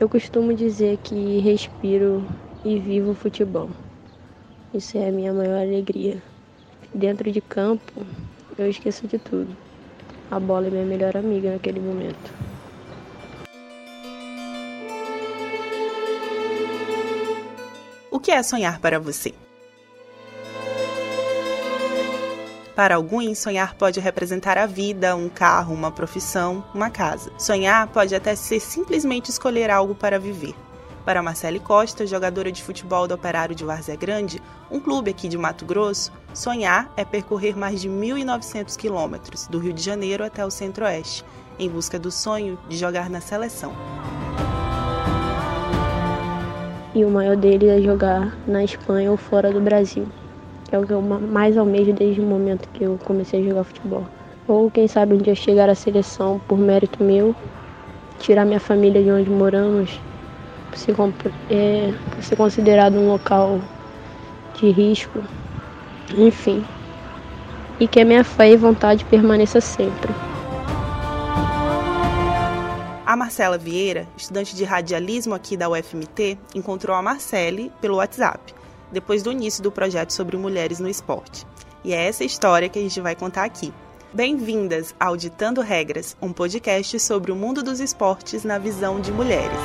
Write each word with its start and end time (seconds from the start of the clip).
Eu 0.00 0.08
costumo 0.08 0.54
dizer 0.54 0.96
que 0.96 1.40
respiro 1.40 2.26
e 2.64 2.78
vivo 2.78 3.12
futebol. 3.12 3.68
Isso 4.72 4.96
é 4.96 5.10
a 5.10 5.12
minha 5.12 5.30
maior 5.30 5.60
alegria. 5.60 6.22
Dentro 6.94 7.30
de 7.30 7.42
campo, 7.42 8.06
eu 8.56 8.66
esqueço 8.66 9.06
de 9.06 9.18
tudo. 9.18 9.54
A 10.30 10.40
bola 10.40 10.68
é 10.68 10.70
minha 10.70 10.86
melhor 10.86 11.14
amiga 11.18 11.52
naquele 11.52 11.80
momento. 11.80 12.32
O 18.10 18.18
que 18.18 18.30
é 18.30 18.42
sonhar 18.42 18.80
para 18.80 18.98
você? 18.98 19.34
Para 22.80 22.94
alguns, 22.94 23.36
sonhar 23.36 23.74
pode 23.74 24.00
representar 24.00 24.56
a 24.56 24.64
vida, 24.64 25.14
um 25.14 25.28
carro, 25.28 25.74
uma 25.74 25.90
profissão, 25.90 26.64
uma 26.72 26.88
casa. 26.88 27.30
Sonhar 27.36 27.86
pode 27.88 28.14
até 28.14 28.34
ser 28.34 28.58
simplesmente 28.58 29.28
escolher 29.28 29.68
algo 29.68 29.94
para 29.94 30.18
viver. 30.18 30.54
Para 31.04 31.22
Marcele 31.22 31.60
Costa, 31.60 32.06
jogadora 32.06 32.50
de 32.50 32.64
futebol 32.64 33.06
do 33.06 33.12
Operário 33.12 33.54
de 33.54 33.66
Várzea 33.66 33.96
Grande, 33.96 34.42
um 34.70 34.80
clube 34.80 35.10
aqui 35.10 35.28
de 35.28 35.36
Mato 35.36 35.66
Grosso, 35.66 36.10
sonhar 36.32 36.90
é 36.96 37.04
percorrer 37.04 37.54
mais 37.54 37.82
de 37.82 37.90
1.900 37.90 38.74
quilômetros, 38.78 39.46
do 39.46 39.58
Rio 39.58 39.74
de 39.74 39.82
Janeiro 39.82 40.24
até 40.24 40.42
o 40.42 40.50
Centro-Oeste, 40.50 41.22
em 41.58 41.68
busca 41.68 41.98
do 41.98 42.10
sonho 42.10 42.58
de 42.66 42.78
jogar 42.78 43.10
na 43.10 43.20
seleção. 43.20 43.74
E 46.94 47.04
o 47.04 47.10
maior 47.10 47.36
dele 47.36 47.68
é 47.68 47.78
jogar 47.82 48.34
na 48.46 48.64
Espanha 48.64 49.10
ou 49.10 49.18
fora 49.18 49.52
do 49.52 49.60
Brasil, 49.60 50.08
que 50.70 50.76
é 50.76 50.78
o 50.78 50.86
que 50.86 50.92
eu 50.92 51.02
mais 51.02 51.58
almejo 51.58 51.92
desde 51.92 52.20
o 52.20 52.24
momento 52.24 52.68
que 52.72 52.84
eu 52.84 52.96
comecei 53.04 53.42
a 53.42 53.48
jogar 53.48 53.64
futebol. 53.64 54.06
Ou 54.46 54.70
quem 54.70 54.86
sabe 54.86 55.14
um 55.14 55.18
dia 55.18 55.34
chegar 55.34 55.68
à 55.68 55.74
seleção 55.74 56.40
por 56.46 56.56
mérito 56.56 57.02
meu, 57.02 57.34
tirar 58.20 58.44
minha 58.44 58.60
família 58.60 59.02
de 59.02 59.10
onde 59.10 59.28
moramos 59.28 60.00
ser, 60.74 60.94
é, 61.50 61.92
ser 62.22 62.36
considerado 62.36 62.94
um 62.94 63.08
local 63.08 63.60
de 64.54 64.70
risco, 64.70 65.18
enfim. 66.16 66.64
E 67.80 67.88
que 67.88 68.00
a 68.00 68.04
minha 68.04 68.22
fé 68.22 68.50
e 68.50 68.56
vontade 68.56 69.04
permaneça 69.06 69.60
sempre. 69.60 70.12
A 73.04 73.16
Marcela 73.16 73.58
Vieira, 73.58 74.06
estudante 74.16 74.54
de 74.54 74.62
radialismo 74.62 75.34
aqui 75.34 75.56
da 75.56 75.68
UFMT, 75.68 76.38
encontrou 76.54 76.94
a 76.94 77.02
Marcele 77.02 77.72
pelo 77.80 77.96
WhatsApp, 77.96 78.54
depois 78.92 79.22
do 79.22 79.32
início 79.32 79.62
do 79.62 79.70
projeto 79.70 80.10
sobre 80.10 80.36
mulheres 80.36 80.80
no 80.80 80.88
esporte. 80.88 81.46
E 81.84 81.92
é 81.92 82.06
essa 82.06 82.24
história 82.24 82.68
que 82.68 82.78
a 82.78 82.82
gente 82.82 83.00
vai 83.00 83.14
contar 83.14 83.44
aqui. 83.44 83.72
Bem-vindas 84.12 84.94
ao 84.98 85.16
Ditando 85.16 85.60
Regras, 85.60 86.16
um 86.20 86.32
podcast 86.32 86.98
sobre 86.98 87.30
o 87.30 87.36
mundo 87.36 87.62
dos 87.62 87.78
esportes 87.78 88.42
na 88.44 88.58
visão 88.58 89.00
de 89.00 89.12
mulheres. 89.12 89.58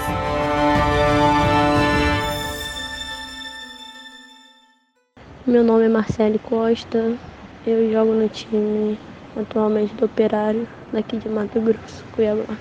Meu 5.47 5.63
nome 5.63 5.85
é 5.85 5.89
Marcele 5.89 6.39
Costa, 6.39 7.17
eu 7.65 7.91
jogo 7.91 8.13
no 8.13 8.29
time 8.29 8.99
atualmente 9.35 9.93
do 9.95 10.05
Operário, 10.05 10.67
daqui 10.93 11.17
de 11.17 11.27
Mato 11.27 11.59
Grosso, 11.59 12.03
Cuiabá. 12.15 12.55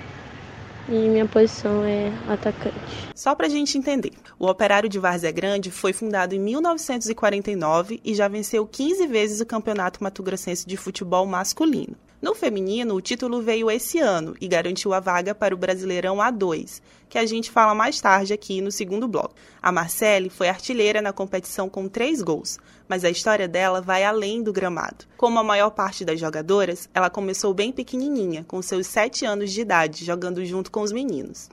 E 0.88 1.08
minha 1.08 1.26
posição 1.26 1.82
é 1.84 2.12
atacante. 2.28 2.76
Só 3.14 3.34
para 3.34 3.46
a 3.46 3.50
gente 3.50 3.78
entender, 3.78 4.12
o 4.38 4.46
Operário 4.46 4.88
de 4.88 4.98
Várzea 4.98 5.30
Grande 5.30 5.70
foi 5.70 5.92
fundado 5.92 6.34
em 6.34 6.38
1949 6.38 8.00
e 8.04 8.14
já 8.14 8.28
venceu 8.28 8.66
15 8.66 9.06
vezes 9.06 9.40
o 9.40 9.46
Campeonato 9.46 10.04
Mato 10.04 10.22
Grossense 10.22 10.66
de 10.66 10.76
Futebol 10.76 11.26
Masculino. 11.26 11.96
No 12.24 12.34
feminino, 12.34 12.94
o 12.94 13.02
título 13.02 13.42
veio 13.42 13.70
esse 13.70 13.98
ano 13.98 14.34
e 14.40 14.48
garantiu 14.48 14.94
a 14.94 14.98
vaga 14.98 15.34
para 15.34 15.54
o 15.54 15.58
Brasileirão 15.58 16.16
A2, 16.16 16.80
que 17.06 17.18
a 17.18 17.26
gente 17.26 17.50
fala 17.50 17.74
mais 17.74 18.00
tarde 18.00 18.32
aqui 18.32 18.62
no 18.62 18.72
segundo 18.72 19.06
bloco. 19.06 19.34
A 19.60 19.70
Marcele 19.70 20.30
foi 20.30 20.48
artilheira 20.48 21.02
na 21.02 21.12
competição 21.12 21.68
com 21.68 21.86
três 21.86 22.22
gols, 22.22 22.58
mas 22.88 23.04
a 23.04 23.10
história 23.10 23.46
dela 23.46 23.82
vai 23.82 24.04
além 24.04 24.42
do 24.42 24.54
gramado. 24.54 25.04
Como 25.18 25.38
a 25.38 25.44
maior 25.44 25.68
parte 25.72 26.02
das 26.02 26.18
jogadoras, 26.18 26.88
ela 26.94 27.10
começou 27.10 27.52
bem 27.52 27.70
pequenininha, 27.70 28.42
com 28.48 28.62
seus 28.62 28.86
sete 28.86 29.26
anos 29.26 29.52
de 29.52 29.60
idade, 29.60 30.02
jogando 30.02 30.42
junto 30.46 30.70
com 30.70 30.80
os 30.80 30.92
meninos. 30.92 31.50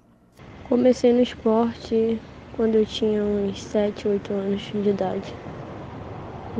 Comecei 0.69 1.11
no 1.11 1.21
esporte 1.21 2.17
quando 2.55 2.75
eu 2.75 2.85
tinha 2.85 3.21
uns 3.21 3.61
7, 3.61 4.07
8 4.07 4.33
anos 4.33 4.61
de 4.61 4.89
idade. 4.89 5.35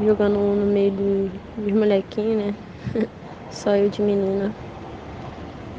Jogando 0.03 0.37
no 0.37 0.65
meio 0.65 0.91
dos 0.91 1.71
molequinhos, 1.71 2.47
né? 2.47 2.55
só 3.51 3.75
eu 3.75 3.89
de 3.89 4.01
menina. 4.01 4.55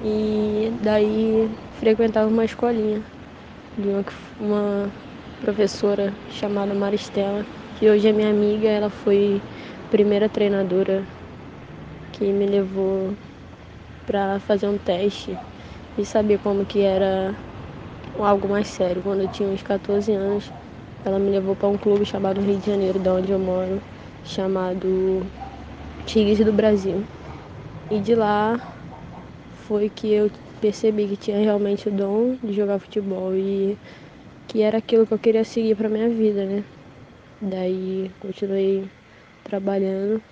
E 0.05 0.72
daí 0.83 1.49
frequentava 1.81 2.28
uma 2.28 2.44
escolinha 2.44 3.05
de 3.78 3.88
uma, 3.88 4.05
uma 4.41 4.93
professora 5.41 6.15
chamada 6.31 6.75
Maristela, 6.75 7.47
que 7.78 7.88
hoje 7.91 8.09
é 8.09 8.12
minha 8.12 8.31
amiga, 8.31 8.69
ela 8.69 8.91
foi 8.91 9.43
primeira 9.91 10.28
treinadora 10.28 11.06
que 12.12 12.32
me 12.32 12.47
levou 12.47 13.16
para 14.06 14.41
fazer 14.41 14.69
um 14.69 14.78
teste 14.78 15.38
e 15.99 16.05
saber 16.05 16.38
como 16.38 16.66
que 16.66 16.81
era 16.82 17.37
algo 18.19 18.49
mais 18.49 18.69
sério. 18.69 19.03
Quando 19.03 19.22
eu 19.22 19.28
tinha 19.28 19.49
uns 19.49 19.62
14 19.62 20.12
anos, 20.12 20.53
ela 21.05 21.19
me 21.19 21.31
levou 21.31 21.56
para 21.56 21.69
um 21.69 21.78
clube 21.78 22.05
chamado 22.05 22.41
Rio 22.41 22.59
de 22.59 22.66
Janeiro, 22.66 22.99
da 22.99 23.15
onde 23.15 23.32
eu 23.32 23.38
moro, 23.38 23.82
chamado 24.25 25.27
Tigres 26.06 26.38
do 26.44 26.53
Brasil. 26.53 27.06
E 27.91 27.98
de 28.00 28.15
lá 28.15 28.75
foi 29.66 29.88
que 29.88 30.12
eu 30.12 30.31
percebi 30.60 31.09
que 31.09 31.16
tinha 31.16 31.38
realmente 31.38 31.88
o 31.88 31.93
dom 31.93 32.37
de 32.43 32.53
jogar 32.53 32.78
futebol 32.78 33.34
e 33.34 33.76
que 34.48 34.62
era 34.62 34.78
aquilo 34.78 35.06
que 35.06 35.12
eu 35.12 35.19
queria 35.19 35.44
seguir 35.44 35.76
para 35.76 35.88
minha 35.88 36.09
vida, 36.09 36.44
né? 36.44 36.65
Daí 37.41 38.10
continuei 38.20 38.88
trabalhando 39.44 40.22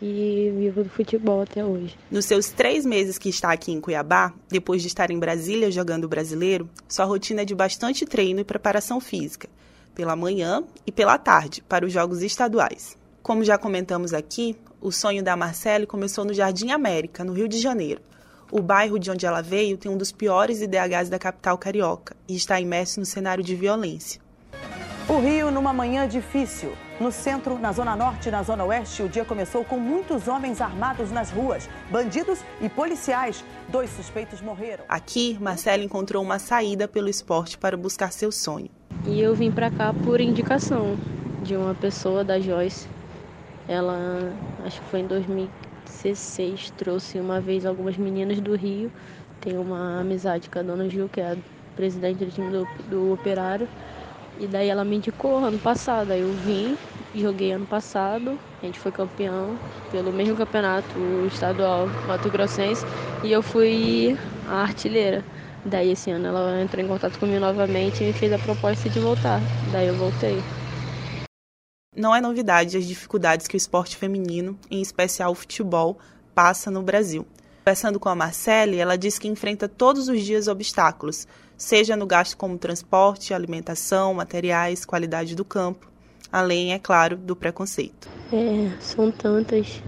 e 0.00 0.52
vivo 0.56 0.82
do 0.82 0.90
futebol 0.90 1.42
até 1.42 1.64
hoje. 1.64 1.96
Nos 2.10 2.24
seus 2.24 2.50
três 2.50 2.84
meses 2.84 3.18
que 3.18 3.28
está 3.28 3.52
aqui 3.52 3.72
em 3.72 3.80
Cuiabá, 3.80 4.32
depois 4.48 4.82
de 4.82 4.88
estar 4.88 5.10
em 5.10 5.18
Brasília 5.18 5.70
jogando 5.70 6.08
brasileiro, 6.08 6.68
sua 6.88 7.04
rotina 7.04 7.42
é 7.42 7.44
de 7.44 7.54
bastante 7.54 8.04
treino 8.04 8.40
e 8.40 8.44
preparação 8.44 9.00
física, 9.00 9.48
pela 9.94 10.16
manhã 10.16 10.64
e 10.86 10.90
pela 10.90 11.18
tarde, 11.18 11.62
para 11.68 11.86
os 11.86 11.92
jogos 11.92 12.22
estaduais. 12.22 12.96
Como 13.22 13.44
já 13.44 13.56
comentamos 13.56 14.12
aqui, 14.12 14.56
o 14.82 14.90
sonho 14.90 15.22
da 15.22 15.36
Marcele 15.36 15.86
começou 15.86 16.24
no 16.24 16.34
Jardim 16.34 16.72
América, 16.72 17.22
no 17.22 17.32
Rio 17.32 17.46
de 17.46 17.58
Janeiro. 17.60 18.02
O 18.50 18.60
bairro 18.60 18.98
de 18.98 19.10
onde 19.10 19.24
ela 19.24 19.40
veio 19.40 19.78
tem 19.78 19.90
um 19.90 19.96
dos 19.96 20.10
piores 20.10 20.60
IDHs 20.60 21.08
da 21.08 21.18
capital 21.18 21.56
carioca 21.56 22.16
e 22.28 22.34
está 22.34 22.60
imerso 22.60 22.98
no 22.98 23.06
cenário 23.06 23.44
de 23.44 23.54
violência. 23.54 24.20
O 25.08 25.18
Rio 25.18 25.50
numa 25.50 25.72
manhã 25.72 26.06
difícil. 26.06 26.72
No 27.00 27.10
centro, 27.10 27.58
na 27.58 27.72
zona 27.72 27.96
norte 27.96 28.28
e 28.28 28.32
na 28.32 28.42
zona 28.42 28.64
oeste, 28.64 29.02
o 29.02 29.08
dia 29.08 29.24
começou 29.24 29.64
com 29.64 29.78
muitos 29.78 30.28
homens 30.28 30.60
armados 30.60 31.10
nas 31.10 31.30
ruas, 31.30 31.68
bandidos 31.90 32.40
e 32.60 32.68
policiais. 32.68 33.44
Dois 33.68 33.90
suspeitos 33.90 34.40
morreram. 34.40 34.84
Aqui, 34.88 35.38
Marcela 35.40 35.82
encontrou 35.82 36.22
uma 36.22 36.38
saída 36.38 36.86
pelo 36.86 37.08
esporte 37.08 37.56
para 37.56 37.76
buscar 37.76 38.12
seu 38.12 38.30
sonho. 38.30 38.68
E 39.06 39.20
eu 39.20 39.34
vim 39.34 39.50
para 39.50 39.70
cá 39.70 39.94
por 40.04 40.20
indicação 40.20 40.96
de 41.42 41.56
uma 41.56 41.74
pessoa 41.74 42.22
da 42.22 42.38
Joyce 42.38 42.86
ela, 43.66 44.40
acho 44.58 44.80
que 44.82 44.86
foi 44.88 45.00
em 45.00 45.06
2016, 45.06 46.70
trouxe 46.72 47.20
uma 47.20 47.40
vez 47.40 47.64
algumas 47.66 47.96
meninas 47.96 48.40
do 48.40 48.54
Rio. 48.56 48.92
Tem 49.40 49.56
uma 49.58 50.00
amizade 50.00 50.48
com 50.50 50.58
a 50.58 50.62
dona 50.62 50.88
Gil, 50.88 51.08
que 51.08 51.20
é 51.20 51.32
a 51.32 51.38
presidente 51.74 52.24
do 52.24 52.30
time 52.30 52.50
do, 52.50 52.68
do 52.84 53.12
Operário. 53.12 53.68
E 54.36 54.48
daí 54.48 54.68
ela 54.68 54.84
me 54.84 54.96
indicou 54.96 55.38
ano 55.44 55.60
passado. 55.60 56.10
Aí 56.12 56.20
eu 56.20 56.32
vim, 56.34 56.78
joguei 57.14 57.52
ano 57.52 57.66
passado. 57.66 58.40
A 58.62 58.66
gente 58.66 58.78
foi 58.80 58.92
campeão 58.92 59.60
pelo 59.88 60.12
mesmo 60.12 60.36
campeonato 60.36 61.26
estadual 61.26 61.96
Mato 62.04 62.30
Grossense. 62.30 62.86
E 63.22 63.30
eu 63.32 63.42
fui 63.42 64.18
a 64.42 64.62
artilheira. 64.62 65.26
Daí 65.64 65.90
esse 65.90 66.10
ano 66.10 66.26
ela 66.28 66.60
entrou 66.62 66.82
em 66.84 66.88
contato 66.88 67.18
comigo 67.18 67.40
novamente 67.40 68.02
e 68.02 68.06
me 68.06 68.12
fez 68.12 68.32
a 68.32 68.38
proposta 68.38 68.88
de 68.90 68.98
voltar. 69.00 69.48
Daí 69.60 69.86
eu 69.88 69.96
voltei. 69.96 70.48
Não 71.94 72.14
é 72.14 72.22
novidade 72.22 72.78
as 72.78 72.86
dificuldades 72.86 73.46
que 73.46 73.54
o 73.54 73.58
esporte 73.58 73.98
feminino, 73.98 74.58
em 74.70 74.80
especial 74.80 75.32
o 75.32 75.34
futebol, 75.34 75.98
passa 76.34 76.70
no 76.70 76.82
Brasil. 76.82 77.26
Conversando 77.62 78.00
com 78.00 78.08
a 78.08 78.14
Marcele, 78.14 78.78
ela 78.78 78.96
diz 78.96 79.18
que 79.18 79.28
enfrenta 79.28 79.68
todos 79.68 80.08
os 80.08 80.22
dias 80.22 80.48
obstáculos, 80.48 81.28
seja 81.54 81.94
no 81.94 82.06
gasto 82.06 82.34
como 82.34 82.56
transporte, 82.56 83.34
alimentação, 83.34 84.14
materiais, 84.14 84.86
qualidade 84.86 85.36
do 85.36 85.44
campo, 85.44 85.86
além, 86.32 86.72
é 86.72 86.78
claro, 86.78 87.14
do 87.14 87.36
preconceito. 87.36 88.08
É, 88.32 88.70
são 88.80 89.10
tantas, 89.10 89.82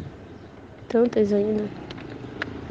tantas 0.86 1.32
ainda. 1.32 1.64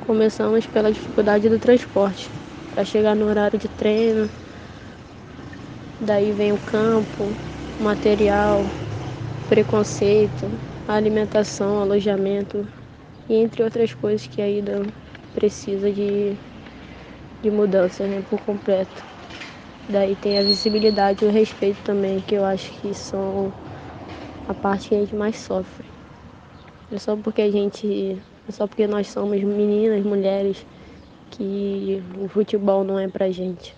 Começamos 0.05 0.67
pela 0.67 0.91
dificuldade 0.91 1.49
do 1.49 1.57
transporte, 1.57 2.29
para 2.75 2.85
chegar 2.85 3.15
no 3.15 3.25
horário 3.25 3.57
de 3.57 3.67
treino, 3.67 4.29
daí 5.99 6.31
vem 6.33 6.51
o 6.51 6.57
campo, 6.59 7.23
o 7.79 7.83
material, 7.83 8.63
preconceito, 9.43 10.59
alimentação, 10.87 11.79
alojamento 11.79 12.67
e 13.27 13.35
entre 13.35 13.63
outras 13.63 13.93
coisas 13.93 14.27
que 14.27 14.41
ainda 14.41 14.85
precisa 15.33 15.91
de, 15.91 16.37
de 17.41 17.51
mudança 17.51 18.07
né, 18.07 18.21
por 18.21 18.39
completo. 18.39 19.05
Daí 19.87 20.15
tem 20.15 20.39
a 20.39 20.43
visibilidade 20.43 21.25
e 21.25 21.27
o 21.27 21.31
respeito 21.31 21.81
também, 21.83 22.21
que 22.21 22.35
eu 22.35 22.45
acho 22.45 22.71
que 22.79 22.93
são 22.93 23.53
a 24.47 24.53
parte 24.53 24.89
que 24.89 24.95
a 24.95 24.99
gente 24.99 25.15
mais 25.15 25.37
sofre. 25.37 25.87
É 26.91 26.97
só 26.97 27.17
porque 27.17 27.41
a 27.41 27.51
gente. 27.51 28.21
É 28.47 28.51
só 28.51 28.67
porque 28.67 28.87
nós 28.87 29.07
somos 29.07 29.41
meninas, 29.43 30.03
mulheres, 30.03 30.65
que 31.31 32.01
o 32.17 32.27
futebol 32.27 32.83
não 32.83 32.99
é 32.99 33.07
pra 33.07 33.31
gente. 33.31 33.75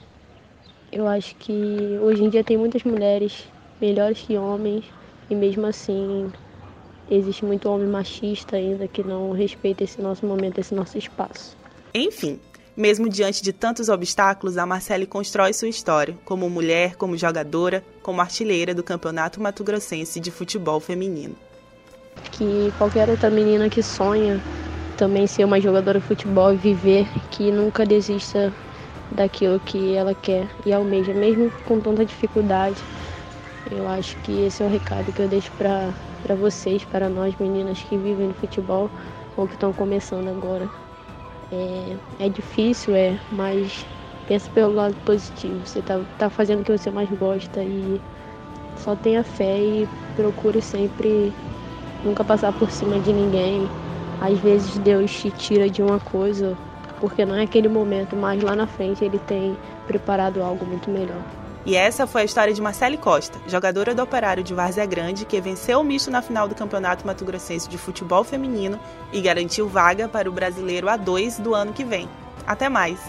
Eu 0.91 1.07
acho 1.07 1.35
que 1.37 1.97
hoje 1.99 2.23
em 2.23 2.29
dia 2.29 2.43
tem 2.43 2.57
muitas 2.57 2.83
mulheres 2.83 3.45
melhores 3.79 4.21
que 4.21 4.37
homens 4.37 4.85
e 5.29 5.35
mesmo 5.35 5.65
assim 5.65 6.31
existe 7.09 7.45
muito 7.45 7.69
homem 7.69 7.87
machista 7.87 8.55
ainda 8.55 8.87
que 8.87 9.03
não 9.03 9.31
respeita 9.31 9.83
esse 9.83 10.01
nosso 10.01 10.25
momento, 10.25 10.59
esse 10.59 10.73
nosso 10.73 10.97
espaço. 10.97 11.55
Enfim, 11.93 12.39
mesmo 12.75 13.07
diante 13.07 13.41
de 13.41 13.53
tantos 13.53 13.87
obstáculos, 13.89 14.57
a 14.57 14.65
Marcele 14.65 15.05
constrói 15.05 15.53
sua 15.53 15.69
história, 15.69 16.17
como 16.25 16.49
mulher, 16.49 16.95
como 16.95 17.15
jogadora, 17.15 17.83
como 18.01 18.21
artilheira 18.21 18.73
do 18.73 18.83
Campeonato 18.83 19.41
Mato 19.41 19.63
Grossense 19.63 20.19
de 20.19 20.29
Futebol 20.31 20.79
Feminino. 20.79 21.35
Que 22.31 22.73
qualquer 22.77 23.09
outra 23.09 23.29
menina 23.29 23.69
que 23.69 23.81
sonha 23.81 24.41
também 24.97 25.27
ser 25.27 25.45
uma 25.45 25.59
jogadora 25.59 25.99
de 25.99 26.05
futebol 26.05 26.53
e 26.53 26.57
viver, 26.57 27.07
que 27.31 27.51
nunca 27.51 27.85
desista 27.85 28.51
daquilo 29.11 29.59
que 29.59 29.95
ela 29.95 30.13
quer 30.13 30.47
e 30.65 30.73
almeja, 30.73 31.13
mesmo 31.13 31.51
com 31.65 31.79
tanta 31.79 32.05
dificuldade. 32.05 32.75
Eu 33.71 33.87
acho 33.87 34.15
que 34.17 34.45
esse 34.45 34.61
é 34.61 34.65
o 34.65 34.69
recado 34.69 35.11
que 35.11 35.21
eu 35.21 35.27
deixo 35.27 35.51
para 35.53 36.35
vocês, 36.35 36.85
para 36.85 37.09
nós 37.09 37.35
meninas 37.39 37.81
que 37.81 37.97
vivem 37.97 38.27
no 38.27 38.33
futebol 38.35 38.91
ou 39.35 39.47
que 39.47 39.53
estão 39.53 39.73
começando 39.73 40.27
agora. 40.27 40.69
É, 41.51 42.25
é 42.25 42.29
difícil, 42.29 42.95
é, 42.95 43.17
mas 43.31 43.83
pensa 44.27 44.49
pelo 44.51 44.73
lado 44.73 44.95
positivo. 44.97 45.65
Você 45.65 45.81
tá, 45.81 45.99
tá 46.19 46.29
fazendo 46.29 46.61
o 46.61 46.63
que 46.63 46.77
você 46.77 46.91
mais 46.91 47.09
gosta 47.09 47.63
e 47.63 47.99
só 48.77 48.95
tenha 48.95 49.23
fé 49.23 49.57
e 49.59 49.87
procure 50.15 50.61
sempre 50.61 51.33
nunca 52.03 52.23
passar 52.23 52.53
por 52.53 52.69
cima 52.69 52.99
de 52.99 53.11
ninguém. 53.11 53.67
Às 54.21 54.37
vezes 54.39 54.77
Deus 54.77 55.11
te 55.11 55.31
tira 55.31 55.67
de 55.67 55.81
uma 55.81 55.99
coisa 55.99 56.55
porque 56.99 57.25
não 57.25 57.35
é 57.35 57.43
aquele 57.43 57.67
momento, 57.67 58.15
mas 58.15 58.41
lá 58.43 58.55
na 58.55 58.67
frente 58.67 59.03
ele 59.03 59.17
tem 59.17 59.57
preparado 59.87 60.43
algo 60.43 60.65
muito 60.67 60.89
melhor. 60.91 61.44
E 61.65 61.75
essa 61.75 62.05
foi 62.05 62.21
a 62.21 62.25
história 62.25 62.53
de 62.53 62.61
Marcele 62.61 62.95
Costa, 62.95 63.39
jogadora 63.47 63.95
do 63.95 64.03
Operário 64.03 64.43
de 64.43 64.53
Várzea 64.53 64.85
Grande, 64.85 65.25
que 65.25 65.41
venceu 65.41 65.79
o 65.79 65.83
misto 65.83 66.11
na 66.11 66.21
final 66.21 66.47
do 66.47 66.53
Campeonato 66.53 67.07
Mato 67.07 67.25
Grossense 67.25 67.67
de 67.67 67.75
Futebol 67.75 68.23
Feminino 68.23 68.79
e 69.11 69.19
garantiu 69.19 69.67
vaga 69.67 70.07
para 70.07 70.29
o 70.29 70.31
Brasileiro 70.31 70.85
A2 70.85 71.41
do 71.41 71.55
ano 71.55 71.73
que 71.73 71.83
vem. 71.83 72.07
Até 72.45 72.69
mais! 72.69 72.99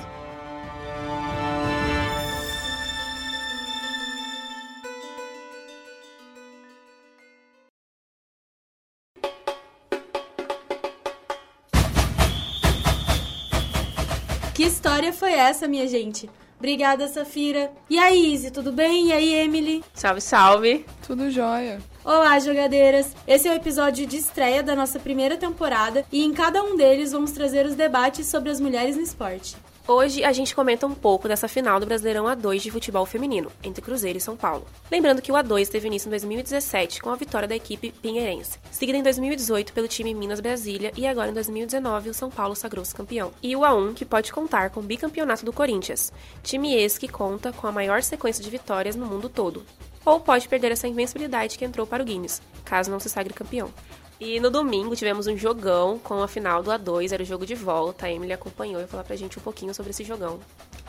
Que 14.54 14.62
história 14.62 15.12
foi 15.12 15.34
essa, 15.34 15.68
minha 15.68 15.86
gente? 15.86 16.30
Obrigada, 16.58 17.06
Safira. 17.06 17.70
E 17.88 17.98
aí, 17.98 18.32
Izzy, 18.32 18.50
tudo 18.50 18.72
bem? 18.72 19.08
E 19.08 19.12
aí, 19.12 19.34
Emily? 19.34 19.84
Salve, 19.92 20.20
salve. 20.20 20.86
Tudo 21.06 21.30
jóia. 21.30 21.80
Olá, 22.02 22.38
jogadeiras! 22.38 23.14
Esse 23.26 23.48
é 23.48 23.52
o 23.52 23.56
episódio 23.56 24.06
de 24.06 24.16
estreia 24.16 24.62
da 24.62 24.74
nossa 24.74 24.98
primeira 24.98 25.36
temporada 25.36 26.04
e 26.10 26.24
em 26.24 26.32
cada 26.32 26.62
um 26.62 26.76
deles 26.76 27.12
vamos 27.12 27.32
trazer 27.32 27.66
os 27.66 27.74
debates 27.74 28.26
sobre 28.28 28.50
as 28.50 28.60
mulheres 28.60 28.96
no 28.96 29.02
esporte. 29.02 29.56
Hoje 29.88 30.24
a 30.24 30.32
gente 30.32 30.52
comenta 30.52 30.84
um 30.84 30.94
pouco 30.96 31.28
dessa 31.28 31.46
final 31.46 31.78
do 31.78 31.86
Brasileirão 31.86 32.24
A2 32.24 32.58
de 32.58 32.72
futebol 32.72 33.06
feminino, 33.06 33.52
entre 33.62 33.80
Cruzeiro 33.80 34.18
e 34.18 34.20
São 34.20 34.36
Paulo. 34.36 34.66
Lembrando 34.90 35.22
que 35.22 35.30
o 35.30 35.34
A2 35.36 35.68
teve 35.68 35.86
início 35.86 36.08
em 36.08 36.10
2017 36.10 37.00
com 37.00 37.08
a 37.08 37.14
vitória 37.14 37.46
da 37.46 37.54
equipe 37.54 37.92
pinheirense, 37.92 38.58
seguida 38.72 38.98
em 38.98 39.02
2018 39.04 39.72
pelo 39.72 39.86
time 39.86 40.12
Minas 40.12 40.40
Brasília 40.40 40.90
e 40.96 41.06
agora 41.06 41.30
em 41.30 41.34
2019 41.34 42.10
o 42.10 42.14
São 42.14 42.28
Paulo 42.28 42.56
sagrou-se 42.56 42.92
campeão. 42.92 43.30
E 43.40 43.54
o 43.54 43.60
A1 43.60 43.94
que 43.94 44.04
pode 44.04 44.32
contar 44.32 44.70
com 44.70 44.80
o 44.80 44.82
bicampeonato 44.82 45.44
do 45.44 45.52
Corinthians, 45.52 46.12
time 46.42 46.74
esse 46.74 46.98
que 46.98 47.06
conta 47.06 47.52
com 47.52 47.68
a 47.68 47.72
maior 47.72 48.02
sequência 48.02 48.42
de 48.42 48.50
vitórias 48.50 48.96
no 48.96 49.06
mundo 49.06 49.28
todo. 49.28 49.64
Ou 50.04 50.18
pode 50.18 50.48
perder 50.48 50.72
essa 50.72 50.88
invencibilidade 50.88 51.56
que 51.56 51.64
entrou 51.64 51.86
para 51.86 52.02
o 52.02 52.06
Guinness, 52.06 52.42
caso 52.64 52.90
não 52.90 52.98
se 52.98 53.08
sagre 53.08 53.32
campeão. 53.32 53.72
E 54.18 54.40
no 54.40 54.50
domingo 54.50 54.96
tivemos 54.96 55.26
um 55.26 55.36
jogão 55.36 55.98
com 55.98 56.22
a 56.22 56.28
final 56.28 56.62
do 56.62 56.70
A2, 56.70 57.12
era 57.12 57.22
o 57.22 57.26
jogo 57.26 57.44
de 57.44 57.54
volta. 57.54 58.06
A 58.06 58.12
Emily 58.12 58.32
acompanhou 58.32 58.80
e 58.80 58.86
falar 58.86 59.04
pra 59.04 59.16
gente 59.16 59.38
um 59.38 59.42
pouquinho 59.42 59.74
sobre 59.74 59.90
esse 59.90 60.04
jogão. 60.04 60.40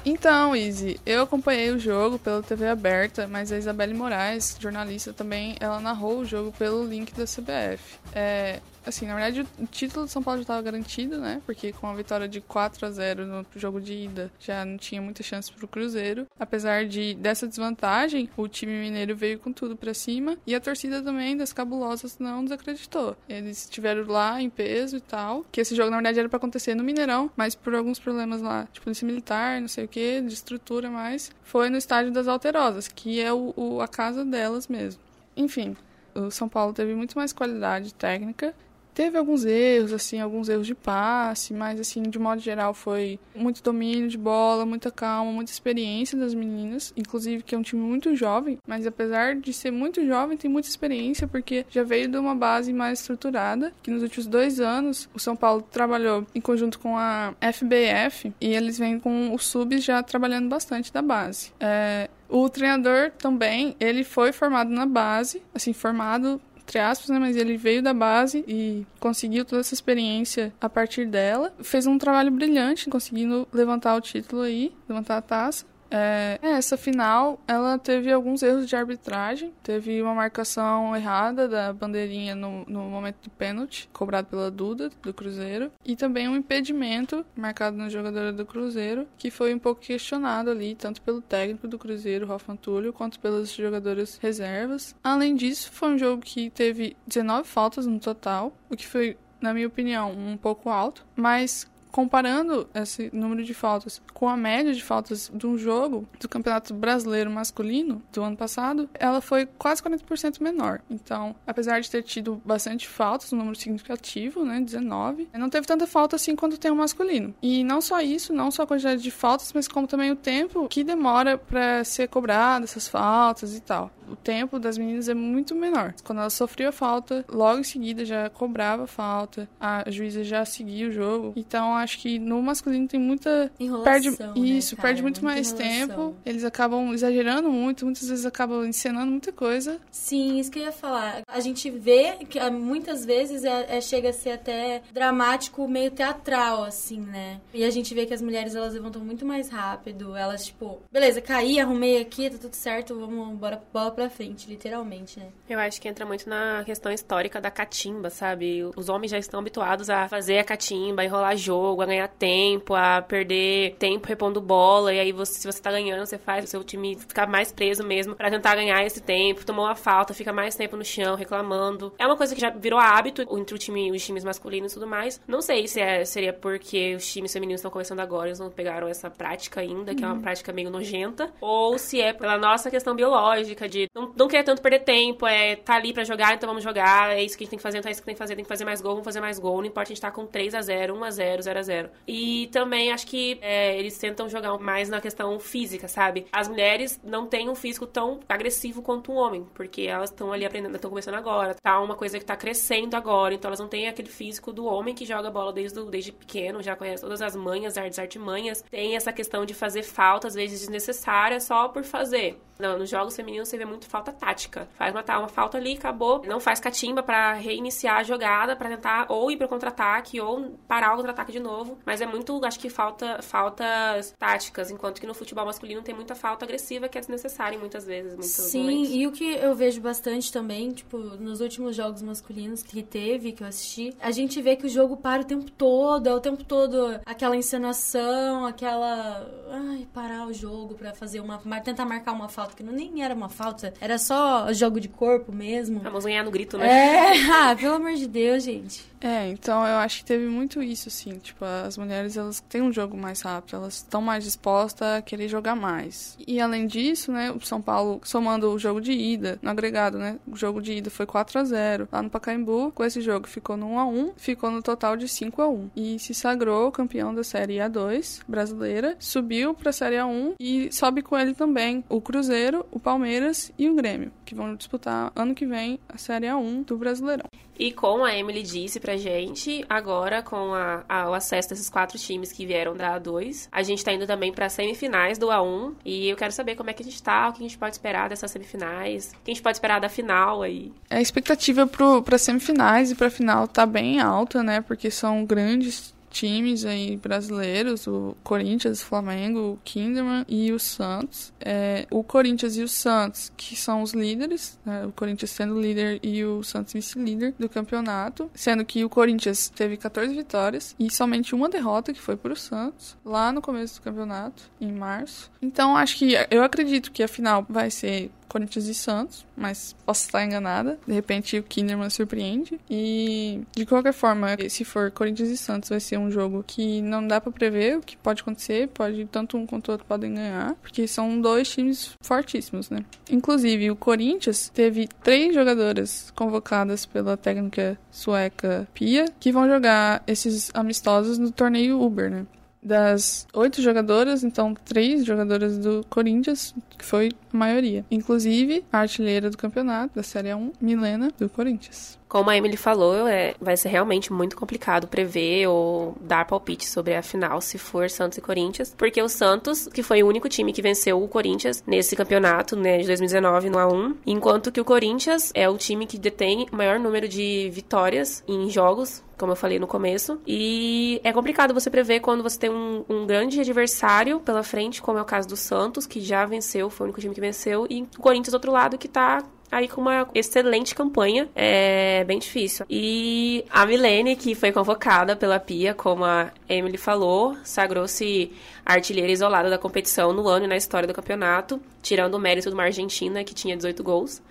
Então, 0.05 0.55
Izzy, 0.55 0.97
eu 1.05 1.23
acompanhei 1.23 1.69
o 1.71 1.79
jogo 1.79 2.17
pela 2.17 2.41
TV 2.41 2.67
aberta, 2.67 3.27
mas 3.27 3.51
a 3.51 3.57
Isabelle 3.57 3.93
Moraes, 3.93 4.55
jornalista 4.57 5.11
também, 5.11 5.57
ela 5.59 5.81
narrou 5.81 6.19
o 6.19 6.25
jogo 6.25 6.53
pelo 6.57 6.85
link 6.85 7.13
da 7.13 7.25
CBF. 7.25 7.99
É, 8.13 8.61
assim, 8.87 9.05
na 9.05 9.15
verdade, 9.15 9.45
o 9.59 9.65
título 9.67 10.05
do 10.05 10.11
São 10.11 10.23
Paulo 10.23 10.39
já 10.39 10.43
estava 10.43 10.61
garantido, 10.61 11.19
né? 11.19 11.41
Porque 11.45 11.73
com 11.73 11.87
a 11.87 11.93
vitória 11.93 12.27
de 12.27 12.41
4 12.41 12.85
a 12.85 12.91
0 12.91 13.25
no 13.25 13.45
jogo 13.55 13.81
de 13.81 13.93
ida, 13.93 14.31
já 14.39 14.63
não 14.63 14.77
tinha 14.77 15.01
muita 15.01 15.23
chance 15.23 15.51
pro 15.51 15.67
Cruzeiro. 15.67 16.25
Apesar 16.39 16.85
de 16.85 17.13
dessa 17.15 17.47
desvantagem, 17.47 18.29
o 18.37 18.47
time 18.47 18.79
mineiro 18.79 19.15
veio 19.15 19.39
com 19.39 19.51
tudo 19.51 19.75
para 19.75 19.93
cima 19.93 20.37
e 20.45 20.55
a 20.55 20.59
torcida 20.59 21.01
também 21.01 21.35
das 21.35 21.51
cabulosas 21.51 22.17
não 22.19 22.43
desacreditou. 22.43 23.15
Eles 23.27 23.63
estiveram 23.63 24.05
lá 24.07 24.41
em 24.41 24.49
peso 24.49 24.97
e 24.97 25.01
tal, 25.01 25.45
que 25.51 25.61
esse 25.61 25.75
jogo 25.75 25.89
na 25.89 25.97
verdade 25.97 26.19
era 26.19 26.29
para 26.29 26.37
acontecer 26.37 26.75
no 26.75 26.83
Mineirão, 26.83 27.29
mas 27.35 27.55
por 27.55 27.75
alguns 27.75 27.99
problemas 27.99 28.41
lá, 28.41 28.67
de 28.71 28.79
polícia 28.79 29.05
militar, 29.05 29.59
não 29.59 29.67
sei 29.67 29.85
o 29.85 29.87
que, 29.87 30.21
de 30.21 30.33
estrutura 30.33 30.89
mais, 30.89 31.31
foi 31.43 31.69
no 31.69 31.77
estádio 31.77 32.11
das 32.11 32.27
Alterosas, 32.27 32.87
que 32.87 33.19
é 33.19 33.33
o, 33.33 33.53
o 33.55 33.81
a 33.81 33.87
casa 33.87 34.23
delas 34.23 34.67
mesmo. 34.67 35.01
Enfim, 35.35 35.75
o 36.15 36.31
São 36.31 36.49
Paulo 36.49 36.73
teve 36.73 36.95
muito 36.95 37.17
mais 37.17 37.31
qualidade 37.31 37.93
técnica 37.93 38.53
Teve 38.97 39.15
alguns 39.15 39.45
erros, 39.45 39.93
assim, 39.93 40.19
alguns 40.19 40.49
erros 40.49 40.65
de 40.65 40.73
passe, 40.73 41.53
mas, 41.53 41.79
assim, 41.79 42.01
de 42.01 42.17
modo 42.17 42.41
geral 42.41 42.73
foi 42.73 43.19
muito 43.35 43.61
domínio 43.61 44.07
de 44.07 44.17
bola, 44.17 44.65
muita 44.65 44.89
calma, 44.89 45.31
muita 45.31 45.51
experiência 45.51 46.17
das 46.17 46.33
meninas, 46.33 46.91
inclusive 46.97 47.43
que 47.43 47.53
é 47.53 47.57
um 47.59 47.61
time 47.61 47.79
muito 47.79 48.15
jovem, 48.15 48.57
mas 48.67 48.87
apesar 48.87 49.35
de 49.35 49.53
ser 49.53 49.69
muito 49.69 50.03
jovem, 50.03 50.35
tem 50.35 50.49
muita 50.49 50.67
experiência 50.67 51.27
porque 51.27 51.63
já 51.69 51.83
veio 51.83 52.07
de 52.07 52.17
uma 52.17 52.33
base 52.33 52.73
mais 52.73 53.01
estruturada, 53.01 53.71
que 53.83 53.91
nos 53.91 54.01
últimos 54.01 54.25
dois 54.25 54.59
anos 54.59 55.07
o 55.13 55.19
São 55.19 55.35
Paulo 55.35 55.61
trabalhou 55.61 56.25
em 56.33 56.41
conjunto 56.41 56.79
com 56.79 56.97
a 56.97 57.35
FBF 57.53 58.33
e 58.41 58.47
eles 58.47 58.79
vêm 58.79 58.99
com 58.99 59.31
os 59.31 59.45
subs 59.45 59.83
já 59.83 60.01
trabalhando 60.01 60.49
bastante 60.49 60.91
da 60.91 61.03
base. 61.03 61.53
É, 61.59 62.09
o 62.29 62.49
treinador 62.49 63.11
também, 63.11 63.75
ele 63.79 64.03
foi 64.03 64.31
formado 64.31 64.69
na 64.69 64.85
base, 64.85 65.41
assim, 65.53 65.71
formado 65.71 66.41
entre 66.67 66.79
aspas, 66.79 67.07
né? 67.09 67.17
Mas 67.17 67.37
ele 67.37 67.55
veio 67.55 67.81
da 67.81 67.93
base 67.93 68.43
e 68.45 68.85
conseguiu 68.99 69.45
toda 69.45 69.61
essa 69.61 69.73
experiência 69.73 70.53
a 70.59 70.67
partir 70.67 71.07
dela. 71.07 71.53
Fez 71.61 71.87
um 71.87 71.97
trabalho 71.97 72.29
brilhante, 72.29 72.89
conseguindo 72.89 73.47
levantar 73.53 73.95
o 73.95 74.01
título 74.01 74.41
aí, 74.41 74.73
levantar 74.87 75.17
a 75.17 75.21
taça. 75.21 75.65
É, 75.89 76.39
essa 76.41 76.77
final, 76.77 77.39
ela 77.47 77.77
teve 77.77 78.11
alguns 78.11 78.43
erros 78.43 78.67
de 78.67 78.75
arbitragem. 78.75 79.53
Teve 79.63 80.01
uma 80.01 80.13
marcação 80.13 80.95
errada 80.95 81.47
da 81.47 81.73
bandeirinha 81.73 82.35
no, 82.35 82.65
no 82.65 82.81
momento 82.83 83.17
do 83.23 83.29
pênalti, 83.29 83.89
cobrado 83.93 84.27
pela 84.27 84.51
Duda, 84.51 84.89
do 85.01 85.13
Cruzeiro. 85.13 85.71
E 85.85 85.95
também 85.95 86.27
um 86.27 86.35
impedimento 86.35 87.25
marcado 87.35 87.77
na 87.77 87.89
jogadora 87.89 88.31
do 88.31 88.45
Cruzeiro, 88.45 89.07
que 89.17 89.31
foi 89.31 89.53
um 89.53 89.59
pouco 89.59 89.81
questionado 89.81 90.49
ali, 90.49 90.75
tanto 90.75 91.01
pelo 91.01 91.21
técnico 91.21 91.67
do 91.67 91.77
Cruzeiro, 91.77 92.31
Hoffman 92.31 92.57
Túlio, 92.57 92.93
quanto 92.93 93.19
pelas 93.19 93.51
jogadoras 93.51 94.17
reservas. 94.17 94.95
Além 95.03 95.35
disso, 95.35 95.71
foi 95.71 95.89
um 95.89 95.97
jogo 95.97 96.21
que 96.21 96.49
teve 96.49 96.95
19 97.05 97.47
faltas 97.47 97.85
no 97.85 97.99
total, 97.99 98.53
o 98.69 98.75
que 98.75 98.87
foi 98.87 99.17
na 99.39 99.53
minha 99.53 99.67
opinião, 99.67 100.11
um 100.11 100.35
pouco 100.35 100.69
alto, 100.69 101.05
mas 101.15 101.67
comparando 101.91 102.67
esse 102.73 103.09
número 103.13 103.43
de 103.43 103.53
faltas 103.53 104.01
com 104.13 104.27
a 104.27 104.37
média 104.37 104.73
de 104.73 104.83
faltas 104.83 105.31
de 105.33 105.47
um 105.47 105.57
jogo 105.57 106.07
do 106.19 106.29
Campeonato 106.29 106.73
Brasileiro 106.73 107.29
masculino 107.29 108.01
do 108.11 108.23
ano 108.23 108.37
passado, 108.37 108.89
ela 108.93 109.21
foi 109.21 109.45
quase 109.45 109.81
40% 109.81 110.41
menor. 110.41 110.81
Então, 110.89 111.35
apesar 111.45 111.79
de 111.79 111.89
ter 111.89 112.03
tido 112.03 112.41
bastante 112.45 112.87
faltas, 112.87 113.31
um 113.33 113.37
número 113.37 113.55
significativo, 113.55 114.43
né, 114.43 114.59
19, 114.59 115.29
não 115.33 115.49
teve 115.49 115.67
tanta 115.67 115.87
falta 115.87 116.15
assim 116.15 116.35
quanto 116.35 116.57
tem 116.57 116.71
o 116.71 116.75
masculino. 116.75 117.33
E 117.41 117.63
não 117.63 117.81
só 117.81 118.01
isso, 118.01 118.33
não 118.33 118.51
só 118.51 118.63
a 118.63 118.67
quantidade 118.67 119.01
de 119.01 119.11
faltas, 119.11 119.51
mas 119.53 119.67
como 119.67 119.87
também 119.87 120.11
o 120.11 120.15
tempo 120.15 120.67
que 120.67 120.83
demora 120.83 121.37
para 121.37 121.83
ser 121.83 122.07
cobrado 122.07 122.65
essas 122.65 122.87
faltas 122.87 123.55
e 123.55 123.61
tal 123.61 123.91
o 124.09 124.15
tempo 124.15 124.59
das 124.59 124.77
meninas 124.77 125.09
é 125.09 125.13
muito 125.13 125.55
menor. 125.55 125.93
Quando 126.03 126.19
ela 126.19 126.29
sofria 126.29 126.71
falta, 126.71 127.25
logo 127.29 127.59
em 127.59 127.63
seguida 127.63 128.05
já 128.05 128.29
cobrava 128.29 128.87
falta, 128.87 129.49
a 129.59 129.89
juíza 129.89 130.23
já 130.23 130.45
seguia 130.45 130.87
o 130.87 130.91
jogo. 130.91 131.33
Então 131.35 131.76
acho 131.77 131.99
que 131.99 132.19
no 132.19 132.41
masculino 132.41 132.87
tem 132.87 132.99
muita. 132.99 133.51
Enrolação, 133.59 133.83
perde 133.91 134.09
né, 134.11 134.33
Isso, 134.35 134.75
cara? 134.75 134.87
perde 134.89 135.01
muito 135.01 135.23
mais 135.23 135.51
enrolação. 135.51 135.87
tempo. 135.87 136.15
Eles 136.25 136.43
acabam 136.43 136.93
exagerando 136.93 137.49
muito, 137.49 137.85
muitas 137.85 138.07
vezes 138.09 138.25
acabam 138.25 138.65
encenando 138.65 139.11
muita 139.11 139.31
coisa. 139.31 139.79
Sim, 139.91 140.39
isso 140.39 140.51
que 140.51 140.59
eu 140.59 140.63
ia 140.63 140.71
falar. 140.71 141.21
A 141.27 141.39
gente 141.39 141.69
vê 141.69 142.13
que 142.29 142.39
ah, 142.39 142.49
muitas 142.51 143.05
vezes 143.05 143.43
é, 143.43 143.77
é- 143.77 143.81
chega 143.81 144.09
a 144.09 144.13
ser 144.13 144.31
até 144.31 144.81
dramático, 144.91 145.67
meio 145.67 145.91
teatral, 145.91 146.63
assim, 146.63 146.99
né? 146.99 147.39
E 147.53 147.63
a 147.63 147.69
gente 147.69 147.93
vê 147.93 148.05
que 148.05 148.13
as 148.13 148.21
mulheres 148.21 148.55
elas 148.55 148.73
levantam 148.73 149.01
muito 149.03 149.25
mais 149.25 149.49
rápido. 149.49 150.15
Elas, 150.15 150.45
tipo, 150.45 150.81
beleza, 150.91 151.21
caí, 151.21 151.59
arrumei 151.59 152.01
aqui, 152.01 152.29
tá 152.29 152.37
tudo 152.37 152.53
certo, 152.53 152.95
vamos 152.99 153.37
bora 153.37 153.61
bola 153.73 153.91
pra 153.91 154.09
frente, 154.09 154.49
literalmente, 154.49 155.19
né? 155.19 155.27
Eu 155.49 155.59
acho 155.59 155.79
que 155.81 155.87
entra 155.87 156.05
muito 156.05 156.27
na 156.29 156.63
questão 156.65 156.91
histórica 156.91 157.39
da 157.39 157.51
catimba, 157.51 158.09
sabe? 158.09 158.63
Os 158.75 158.89
homens 158.89 159.11
já 159.11 159.17
estão 159.17 159.39
habituados 159.39 159.89
a 159.89 160.07
fazer 160.07 160.39
a 160.39 160.43
catimba, 160.43 161.01
a 161.01 161.05
enrolar 161.05 161.37
jogo, 161.37 161.66
a 161.81 161.85
ganhar 161.85 162.07
tempo, 162.07 162.73
a 162.75 163.01
perder 163.01 163.75
tempo 163.77 164.07
repondo 164.07 164.39
bola. 164.41 164.93
E 164.93 164.99
aí, 164.99 165.11
você, 165.11 165.33
se 165.33 165.45
você 165.51 165.61
tá 165.61 165.71
ganhando, 165.71 166.05
você 166.05 166.17
faz 166.17 166.45
o 166.45 166.47
seu 166.47 166.63
time 166.63 166.95
ficar 166.95 167.27
mais 167.27 167.51
preso 167.51 167.83
mesmo 167.83 168.15
pra 168.15 168.29
tentar 168.29 168.55
ganhar 168.55 168.83
esse 168.85 169.01
tempo. 169.01 169.45
Tomou 169.45 169.65
uma 169.65 169.75
falta, 169.75 170.13
fica 170.13 170.31
mais 170.33 170.55
tempo 170.55 170.75
no 170.77 170.83
chão, 170.85 171.15
reclamando. 171.15 171.93
É 171.97 172.05
uma 172.05 172.17
coisa 172.17 172.33
que 172.33 172.41
já 172.41 172.49
virou 172.49 172.79
hábito 172.79 173.21
entre 173.37 173.55
o 173.55 173.57
time, 173.57 173.91
os 173.91 174.05
times 174.05 174.23
masculinos 174.23 174.71
e 174.71 174.75
tudo 174.75 174.87
mais. 174.87 175.21
Não 175.27 175.41
sei 175.41 175.67
se 175.67 175.79
é- 175.79 176.05
seria 176.05 176.33
porque 176.33 176.95
os 176.95 177.05
times 177.11 177.31
femininos 177.33 177.59
estão 177.59 177.71
começando 177.71 177.99
agora, 177.99 178.27
eles 178.27 178.39
não 178.39 178.49
pegaram 178.49 178.87
essa 178.87 179.09
prática 179.09 179.61
ainda, 179.61 179.93
que 179.95 180.03
é 180.03 180.07
uma 180.07 180.19
prática 180.21 180.51
meio 180.53 180.69
nojenta. 180.69 181.31
Ou 181.41 181.77
se 181.77 182.01
é 182.01 182.13
pela 182.13 182.37
nossa 182.37 182.69
questão 182.69 182.95
biológica, 182.95 183.67
de 183.67 183.87
não, 183.95 184.13
não 184.15 184.27
querer 184.27 184.43
tanto 184.43 184.61
perder 184.61 184.79
tempo, 184.79 185.25
é 185.25 185.55
tá 185.55 185.75
ali 185.75 185.93
pra 185.93 186.03
jogar, 186.03 186.33
então 186.33 186.47
vamos 186.47 186.63
jogar, 186.63 187.15
é 187.15 187.23
isso 187.23 187.37
que 187.37 187.43
a 187.43 187.45
gente 187.45 187.51
tem 187.51 187.57
que 187.57 187.63
fazer, 187.63 187.77
então 187.79 187.89
é 187.89 187.91
isso 187.91 188.01
que 188.01 188.05
tem 188.05 188.15
que 188.15 188.19
fazer, 188.19 188.35
tem 188.35 188.43
que 188.43 188.49
fazer 188.49 188.65
mais 188.65 188.81
gol, 188.81 188.91
vamos 188.91 189.05
fazer 189.05 189.19
mais 189.21 189.39
gol, 189.39 189.57
não 189.57 189.65
importa 189.65 189.91
a 189.91 189.93
gente 189.93 190.01
tá 190.01 190.11
com 190.11 190.25
3 190.25 190.53
a 190.55 190.61
0 190.61 190.95
1 190.95 191.03
a 191.03 191.11
0 191.11 191.41
0 191.41 191.56
a 191.57 191.63
0 191.63 191.89
E 192.07 192.47
também 192.51 192.91
acho 192.91 193.05
que 193.07 193.37
é, 193.41 193.77
eles 193.77 193.97
tentam 193.97 194.29
jogar 194.29 194.57
mais 194.57 194.89
na 194.89 195.01
questão 195.01 195.39
física, 195.39 195.87
sabe? 195.87 196.25
As 196.31 196.47
mulheres 196.47 196.99
não 197.03 197.25
têm 197.27 197.49
um 197.49 197.55
físico 197.55 197.85
tão 197.87 198.19
agressivo 198.27 198.81
quanto 198.81 199.11
um 199.11 199.15
homem, 199.15 199.45
porque 199.53 199.83
elas 199.83 200.09
estão 200.09 200.31
ali 200.31 200.45
aprendendo, 200.45 200.75
estão 200.75 200.89
começando 200.89 201.15
agora, 201.15 201.55
tá 201.61 201.79
uma 201.79 201.95
coisa 201.95 202.17
que 202.19 202.25
tá 202.25 202.35
crescendo 202.35 202.95
agora, 202.95 203.33
então 203.33 203.49
elas 203.49 203.59
não 203.59 203.67
têm 203.67 203.87
aquele 203.87 204.09
físico 204.09 204.51
do 204.53 204.65
homem 204.65 204.93
que 204.95 205.05
joga 205.05 205.29
bola 205.29 205.51
desde, 205.53 205.79
o- 205.79 205.85
desde 205.89 206.11
pequeno, 206.11 206.61
já 206.61 206.75
conhece 206.75 207.01
todas 207.03 207.21
as 207.21 207.35
manhas, 207.35 207.77
artes, 207.77 207.99
artimanhas, 207.99 208.61
tem 208.69 208.95
essa 208.95 209.11
questão 209.11 209.45
de 209.45 209.53
fazer 209.53 209.83
falta, 209.83 210.27
às 210.27 210.33
vezes 210.35 210.59
desnecessária, 210.61 211.39
só 211.39 211.67
por 211.67 211.83
fazer. 211.83 212.39
Não, 212.59 212.75
nos 212.79 212.89
jogos 212.89 213.15
femininos 213.15 213.47
você 213.49 213.55
vê 213.57 213.65
muito 213.65 213.87
falta 213.87 214.11
tática. 214.11 214.67
Faz 214.73 214.91
uma, 214.91 215.03
uma 215.19 215.27
falta 215.27 215.59
ali, 215.59 215.73
acabou. 215.77 216.23
Não 216.25 216.39
faz 216.39 216.59
catimba 216.59 217.03
pra 217.03 217.33
reiniciar 217.33 217.97
a 217.97 218.03
jogada, 218.03 218.55
pra 218.55 218.67
tentar 218.67 219.05
ou 219.09 219.29
ir 219.29 219.37
pro 219.37 219.47
contra-ataque 219.47 220.19
ou 220.19 220.57
parar 220.67 220.93
o 220.93 220.95
contra-ataque 220.95 221.31
de 221.31 221.39
novo. 221.39 221.46
Mas 221.85 222.01
é 222.01 222.05
muito, 222.05 222.43
acho 222.45 222.59
que 222.59 222.69
falta 222.69 223.21
faltas 223.21 224.13
táticas, 224.17 224.71
enquanto 224.71 224.99
que 224.99 225.07
no 225.07 225.13
futebol 225.13 225.45
masculino 225.45 225.81
tem 225.81 225.95
muita 225.95 226.15
falta 226.15 226.45
agressiva 226.45 226.87
que 226.87 226.97
é 226.97 227.01
desnecessária 227.01 227.57
muitas 227.57 227.85
vezes. 227.85 228.13
Muitos 228.13 228.29
Sim, 228.29 228.63
momentos. 228.63 228.91
e 228.91 229.07
o 229.07 229.11
que 229.11 229.35
eu 229.35 229.55
vejo 229.55 229.81
bastante 229.81 230.31
também, 230.31 230.71
tipo, 230.71 230.97
nos 230.97 231.41
últimos 231.41 231.75
jogos 231.75 232.01
masculinos 232.01 232.61
que 232.61 232.83
teve, 232.83 233.31
que 233.31 233.43
eu 233.43 233.47
assisti, 233.47 233.93
a 233.99 234.11
gente 234.11 234.41
vê 234.41 234.55
que 234.55 234.65
o 234.65 234.69
jogo 234.69 234.97
para 234.97 235.21
o 235.21 235.25
tempo 235.25 235.49
todo, 235.51 236.07
é 236.07 236.13
o 236.13 236.19
tempo 236.19 236.43
todo 236.43 236.99
aquela 237.05 237.35
encenação, 237.35 238.45
aquela. 238.45 239.29
Ai, 239.49 239.87
parar 239.93 240.27
o 240.27 240.33
jogo 240.33 240.75
pra 240.75 240.93
fazer 240.93 241.19
uma. 241.19 241.39
tentar 241.61 241.85
marcar 241.85 242.11
uma 242.11 242.29
falta, 242.29 242.55
que 242.55 242.63
não 242.63 242.73
nem 242.73 243.03
era 243.03 243.13
uma 243.13 243.29
falta, 243.29 243.73
era 243.79 243.97
só 243.97 244.51
jogo 244.53 244.79
de 244.79 244.87
corpo 244.87 245.31
mesmo. 245.31 245.79
Vamos 245.79 246.05
ganhar 246.05 246.23
no 246.23 246.31
grito, 246.31 246.57
né? 246.57 246.67
É, 246.67 247.23
ah, 247.31 247.55
pelo 247.55 247.75
amor 247.75 247.93
de 247.93 248.07
Deus, 248.07 248.43
gente. 248.43 248.85
É, 248.99 249.29
então 249.29 249.65
eu 249.65 249.77
acho 249.77 249.99
que 249.99 250.05
teve 250.05 250.25
muito 250.25 250.61
isso, 250.61 250.89
assim. 250.89 251.17
Tipo, 251.19 251.36
as 251.45 251.77
mulheres, 251.77 252.17
elas 252.17 252.39
têm 252.41 252.61
um 252.61 252.71
jogo 252.71 252.97
mais 252.97 253.21
rápido, 253.21 253.55
elas 253.57 253.75
estão 253.75 254.01
mais 254.01 254.23
dispostas 254.23 254.87
a 254.97 255.01
querer 255.01 255.27
jogar 255.27 255.55
mais. 255.55 256.17
E 256.27 256.39
além 256.39 256.65
disso, 256.67 257.11
né, 257.11 257.31
o 257.31 257.39
São 257.45 257.61
Paulo, 257.61 257.99
somando 258.03 258.51
o 258.51 258.59
jogo 258.59 258.79
de 258.81 258.91
ida, 258.91 259.37
no 259.41 259.49
agregado, 259.49 259.97
né, 259.97 260.17
o 260.27 260.35
jogo 260.35 260.61
de 260.61 260.73
ida 260.73 260.89
foi 260.89 261.05
4 261.05 261.39
a 261.39 261.43
0 261.43 261.87
lá 261.91 262.01
no 262.01 262.09
Pacaembu. 262.09 262.71
Com 262.73 262.83
esse 262.83 263.01
jogo 263.01 263.27
ficou 263.27 263.55
no 263.57 263.67
1 263.73 263.79
a 263.79 263.85
1 263.85 264.13
ficou 264.17 264.49
no 264.51 264.61
total 264.61 264.95
de 264.97 265.07
5 265.07 265.41
a 265.41 265.47
1 265.49 265.69
E 265.75 265.99
se 265.99 266.13
sagrou 266.13 266.71
campeão 266.71 267.13
da 267.13 267.23
Série 267.23 267.57
A2 267.57 268.21
brasileira, 268.27 268.95
subiu 268.99 269.53
pra 269.53 269.71
Série 269.71 269.95
A1 269.97 270.33
e 270.39 270.71
sobe 270.71 271.01
com 271.01 271.17
ele 271.17 271.33
também 271.33 271.83
o 271.89 272.01
Cruzeiro, 272.01 272.65
o 272.71 272.79
Palmeiras 272.79 273.51
e 273.57 273.69
o 273.69 273.75
Grêmio, 273.75 274.11
que 274.25 274.35
vão 274.35 274.55
disputar 274.55 275.11
ano 275.15 275.33
que 275.35 275.45
vem 275.45 275.79
a 275.89 275.97
Série 275.97 276.27
A1 276.27 276.63
do 276.65 276.77
Brasileirão. 276.77 277.25
E 277.59 277.71
como 277.71 278.05
a 278.05 278.15
Emily 278.15 278.43
disse 278.43 278.79
pra 278.79 278.95
gente, 278.97 279.65
agora 279.67 280.21
com 280.21 280.53
a- 280.53 280.83
a- 280.87 281.09
acesso 281.27 281.49
desses 281.49 281.69
quatro 281.69 281.97
times 281.97 282.31
que 282.31 282.45
vieram 282.45 282.75
da 282.75 282.99
A2, 282.99 283.47
a 283.51 283.61
gente 283.61 283.83
tá 283.83 283.91
indo 283.91 284.07
também 284.07 284.31
pra 284.31 284.49
semifinais 284.49 285.17
do 285.17 285.27
A1. 285.27 285.73
E 285.85 286.09
eu 286.09 286.15
quero 286.15 286.31
saber 286.31 286.55
como 286.55 286.69
é 286.69 286.73
que 286.73 286.81
a 286.81 286.85
gente 286.85 287.01
tá, 287.03 287.29
o 287.29 287.33
que 287.33 287.39
a 287.39 287.47
gente 287.47 287.57
pode 287.57 287.75
esperar 287.75 288.09
dessas 288.09 288.31
semifinais, 288.31 289.11
o 289.13 289.23
que 289.23 289.31
a 289.31 289.33
gente 289.33 289.43
pode 289.43 289.57
esperar 289.57 289.79
da 289.79 289.89
final 289.89 290.41
aí. 290.41 290.71
A 290.89 291.01
expectativa 291.01 291.67
para 292.03 292.17
semifinais 292.17 292.91
e 292.91 292.95
para 292.95 293.09
final 293.09 293.47
tá 293.47 293.65
bem 293.65 293.99
alta, 293.99 294.41
né? 294.41 294.61
Porque 294.61 294.89
são 294.89 295.25
grandes 295.25 295.93
times 296.09 296.65
aí 296.65 296.97
brasileiros, 296.97 297.87
o 297.87 298.15
Corinthians, 298.23 298.81
o 298.81 298.85
Flamengo, 298.85 299.39
o 299.39 299.59
Kinderman 299.63 300.25
e 300.27 300.51
o 300.51 300.59
Santos. 300.59 301.33
É, 301.39 301.85
o 301.91 302.03
Corinthians 302.03 302.57
e 302.57 302.63
o 302.63 302.67
Santos, 302.67 303.31
que 303.35 303.55
são 303.55 303.81
os 303.81 303.93
líderes, 303.93 304.59
né? 304.65 304.85
o 304.85 304.91
Corinthians 304.91 305.31
sendo 305.31 305.59
líder 305.59 305.99
e 306.03 306.23
o 306.23 306.43
Santos 306.43 306.73
vice-líder 306.73 307.33
do 307.37 307.49
campeonato, 307.49 308.29
sendo 308.33 308.65
que 308.65 308.83
o 308.83 308.89
Corinthians 308.89 309.49
teve 309.49 309.77
14 309.77 310.13
vitórias 310.13 310.75
e 310.79 310.91
somente 310.91 311.35
uma 311.35 311.49
derrota, 311.49 311.93
que 311.93 312.01
foi 312.01 312.15
para 312.15 312.33
o 312.33 312.35
Santos, 312.35 312.97
lá 313.05 313.31
no 313.31 313.41
começo 313.41 313.79
do 313.79 313.83
campeonato, 313.83 314.43
em 314.59 314.71
março. 314.71 315.31
Então 315.41 315.75
acho 315.75 315.97
que 315.97 316.13
eu 316.29 316.43
acredito 316.43 316.91
que 316.91 317.03
a 317.03 317.07
final 317.07 317.45
vai 317.49 317.69
ser 317.69 318.11
Corinthians 318.27 318.67
e 318.67 318.73
Santos, 318.73 319.25
mas 319.35 319.75
posso 319.85 320.05
estar 320.05 320.23
enganada. 320.23 320.77
De 320.87 320.93
repente 320.93 321.37
o 321.37 321.43
Kinderman 321.43 321.89
surpreende. 321.89 322.59
E 322.69 323.41
de 323.55 323.65
qualquer 323.65 323.93
forma, 323.93 324.27
se 324.49 324.63
for 324.63 324.91
Corinthians 324.91 325.29
e 325.29 325.37
Santos, 325.37 325.69
vai 325.69 325.79
ser 325.79 325.97
um 325.97 326.11
jogo 326.11 326.43
que 326.45 326.81
não 326.81 327.07
dá 327.07 327.19
pra 327.21 327.31
prever 327.31 327.77
o 327.77 327.81
que 327.81 327.97
pode 327.97 328.21
acontecer. 328.21 328.67
Pode 328.69 329.05
tanto 329.05 329.37
um 329.37 329.45
quanto 329.45 329.69
o 329.69 329.71
outro 329.71 329.87
podem 329.87 330.13
ganhar, 330.13 330.55
porque 330.55 330.87
são 330.87 331.19
dois 331.19 331.49
times 331.49 331.91
fortíssimos, 332.01 332.69
né? 332.69 332.83
Inclusive 333.09 333.71
o 333.71 333.75
Corinthians 333.75 334.49
teve 334.49 334.87
três 335.03 335.33
jogadoras 335.33 336.11
convocadas 336.15 336.85
pela 336.85 337.17
técnica 337.17 337.77
sueca 337.91 338.67
Pia 338.73 339.05
que 339.19 339.31
vão 339.31 339.47
jogar 339.47 340.03
esses 340.07 340.51
amistosos 340.53 341.17
no 341.17 341.31
torneio 341.31 341.81
Uber, 341.81 342.09
né? 342.09 342.25
Das 342.61 343.27
oito 343.33 343.61
jogadoras, 343.61 344.23
então 344.23 344.53
três 344.53 345.05
jogadoras 345.05 345.57
do 345.57 345.85
Corinthians, 345.89 346.53
que 346.77 346.83
foi 346.83 347.11
maioria. 347.37 347.85
Inclusive 347.89 348.65
a 348.71 348.79
artilheira 348.79 349.29
do 349.29 349.37
campeonato, 349.37 349.95
da 349.95 350.03
Série 350.03 350.33
1, 350.33 350.53
Milena, 350.59 351.11
do 351.17 351.29
Corinthians. 351.29 351.97
Como 352.07 352.29
a 352.29 352.37
Emily 352.37 352.55
falou, 352.55 353.05
é, 353.05 353.35
vai 353.39 353.57
ser 353.57 353.67
realmente 353.67 354.13
muito 354.13 354.37
complicado 354.37 354.87
prever 354.87 355.47
ou 355.47 355.95
dar 355.99 356.25
palpite 356.25 356.65
sobre 356.65 356.95
a 356.95 357.03
final 357.03 357.41
se 357.41 357.57
for 357.57 357.89
Santos 357.89 358.17
e 358.17 358.21
Corinthians, 358.21 358.73
porque 358.77 359.01
o 359.01 359.09
Santos, 359.09 359.67
que 359.67 359.83
foi 359.83 360.01
o 360.01 360.07
único 360.07 360.29
time 360.29 360.53
que 360.53 360.61
venceu 360.61 361.03
o 361.03 361.07
Corinthians 361.07 361.61
nesse 361.67 361.95
campeonato 361.95 362.55
né, 362.55 362.77
de 362.77 362.87
2019 362.87 363.49
no 363.49 363.57
A1, 363.57 363.95
enquanto 364.05 364.51
que 364.51 364.61
o 364.61 364.65
Corinthians 364.65 365.31
é 365.33 365.49
o 365.49 365.57
time 365.57 365.85
que 365.85 365.97
detém 365.97 366.47
o 366.51 366.55
maior 366.55 366.79
número 366.79 367.09
de 367.09 367.49
vitórias 367.51 368.23
em 368.25 368.49
jogos, 368.49 369.03
como 369.17 369.33
eu 369.33 369.35
falei 369.35 369.59
no 369.59 369.67
começo, 369.67 370.19
e 370.25 371.01
é 371.03 371.11
complicado 371.11 371.53
você 371.53 371.69
prever 371.69 371.99
quando 371.99 372.23
você 372.23 372.39
tem 372.39 372.49
um, 372.49 372.85
um 372.87 373.05
grande 373.05 373.41
adversário 373.41 374.19
pela 374.21 374.43
frente, 374.43 374.81
como 374.81 374.97
é 374.97 375.01
o 375.01 375.05
caso 375.05 375.27
do 375.27 375.35
Santos, 375.35 375.85
que 375.85 375.99
já 375.99 376.25
venceu, 376.25 376.69
foi 376.69 376.85
o 376.85 376.87
único 376.87 377.01
time 377.01 377.13
que 377.13 377.21
venceu, 377.27 377.67
e 377.69 377.83
o 377.83 378.01
Corinthians 378.01 378.31
do 378.31 378.35
outro 378.35 378.51
lado 378.51 378.77
que 378.77 378.87
tá 378.87 379.23
aí 379.51 379.67
com 379.67 379.81
uma 379.81 380.07
excelente 380.13 380.75
campanha. 380.75 381.29
É 381.35 382.03
bem 382.03 382.19
difícil. 382.19 382.65
E 382.69 383.45
a 383.49 383.65
Milene, 383.65 384.15
que 384.15 384.35
foi 384.35 384.51
convocada 384.51 385.15
pela 385.15 385.39
Pia, 385.39 385.73
como 385.73 386.03
a 386.03 386.31
Emily 386.49 386.77
falou, 386.77 387.35
sagrou-se 387.43 388.31
artilheira 388.65 389.11
isolada 389.11 389.49
da 389.49 389.57
competição 389.57 390.11
no 390.13 390.27
ano 390.27 390.45
e 390.45 390.47
na 390.47 390.57
história 390.57 390.87
do 390.87 390.93
campeonato, 390.93 391.61
tirando 391.81 392.15
o 392.15 392.19
mérito 392.19 392.49
de 392.49 392.53
uma 392.53 392.63
Argentina 392.63 393.23
que 393.23 393.33
tinha 393.33 393.55
18 393.55 393.83
gols. 393.83 394.21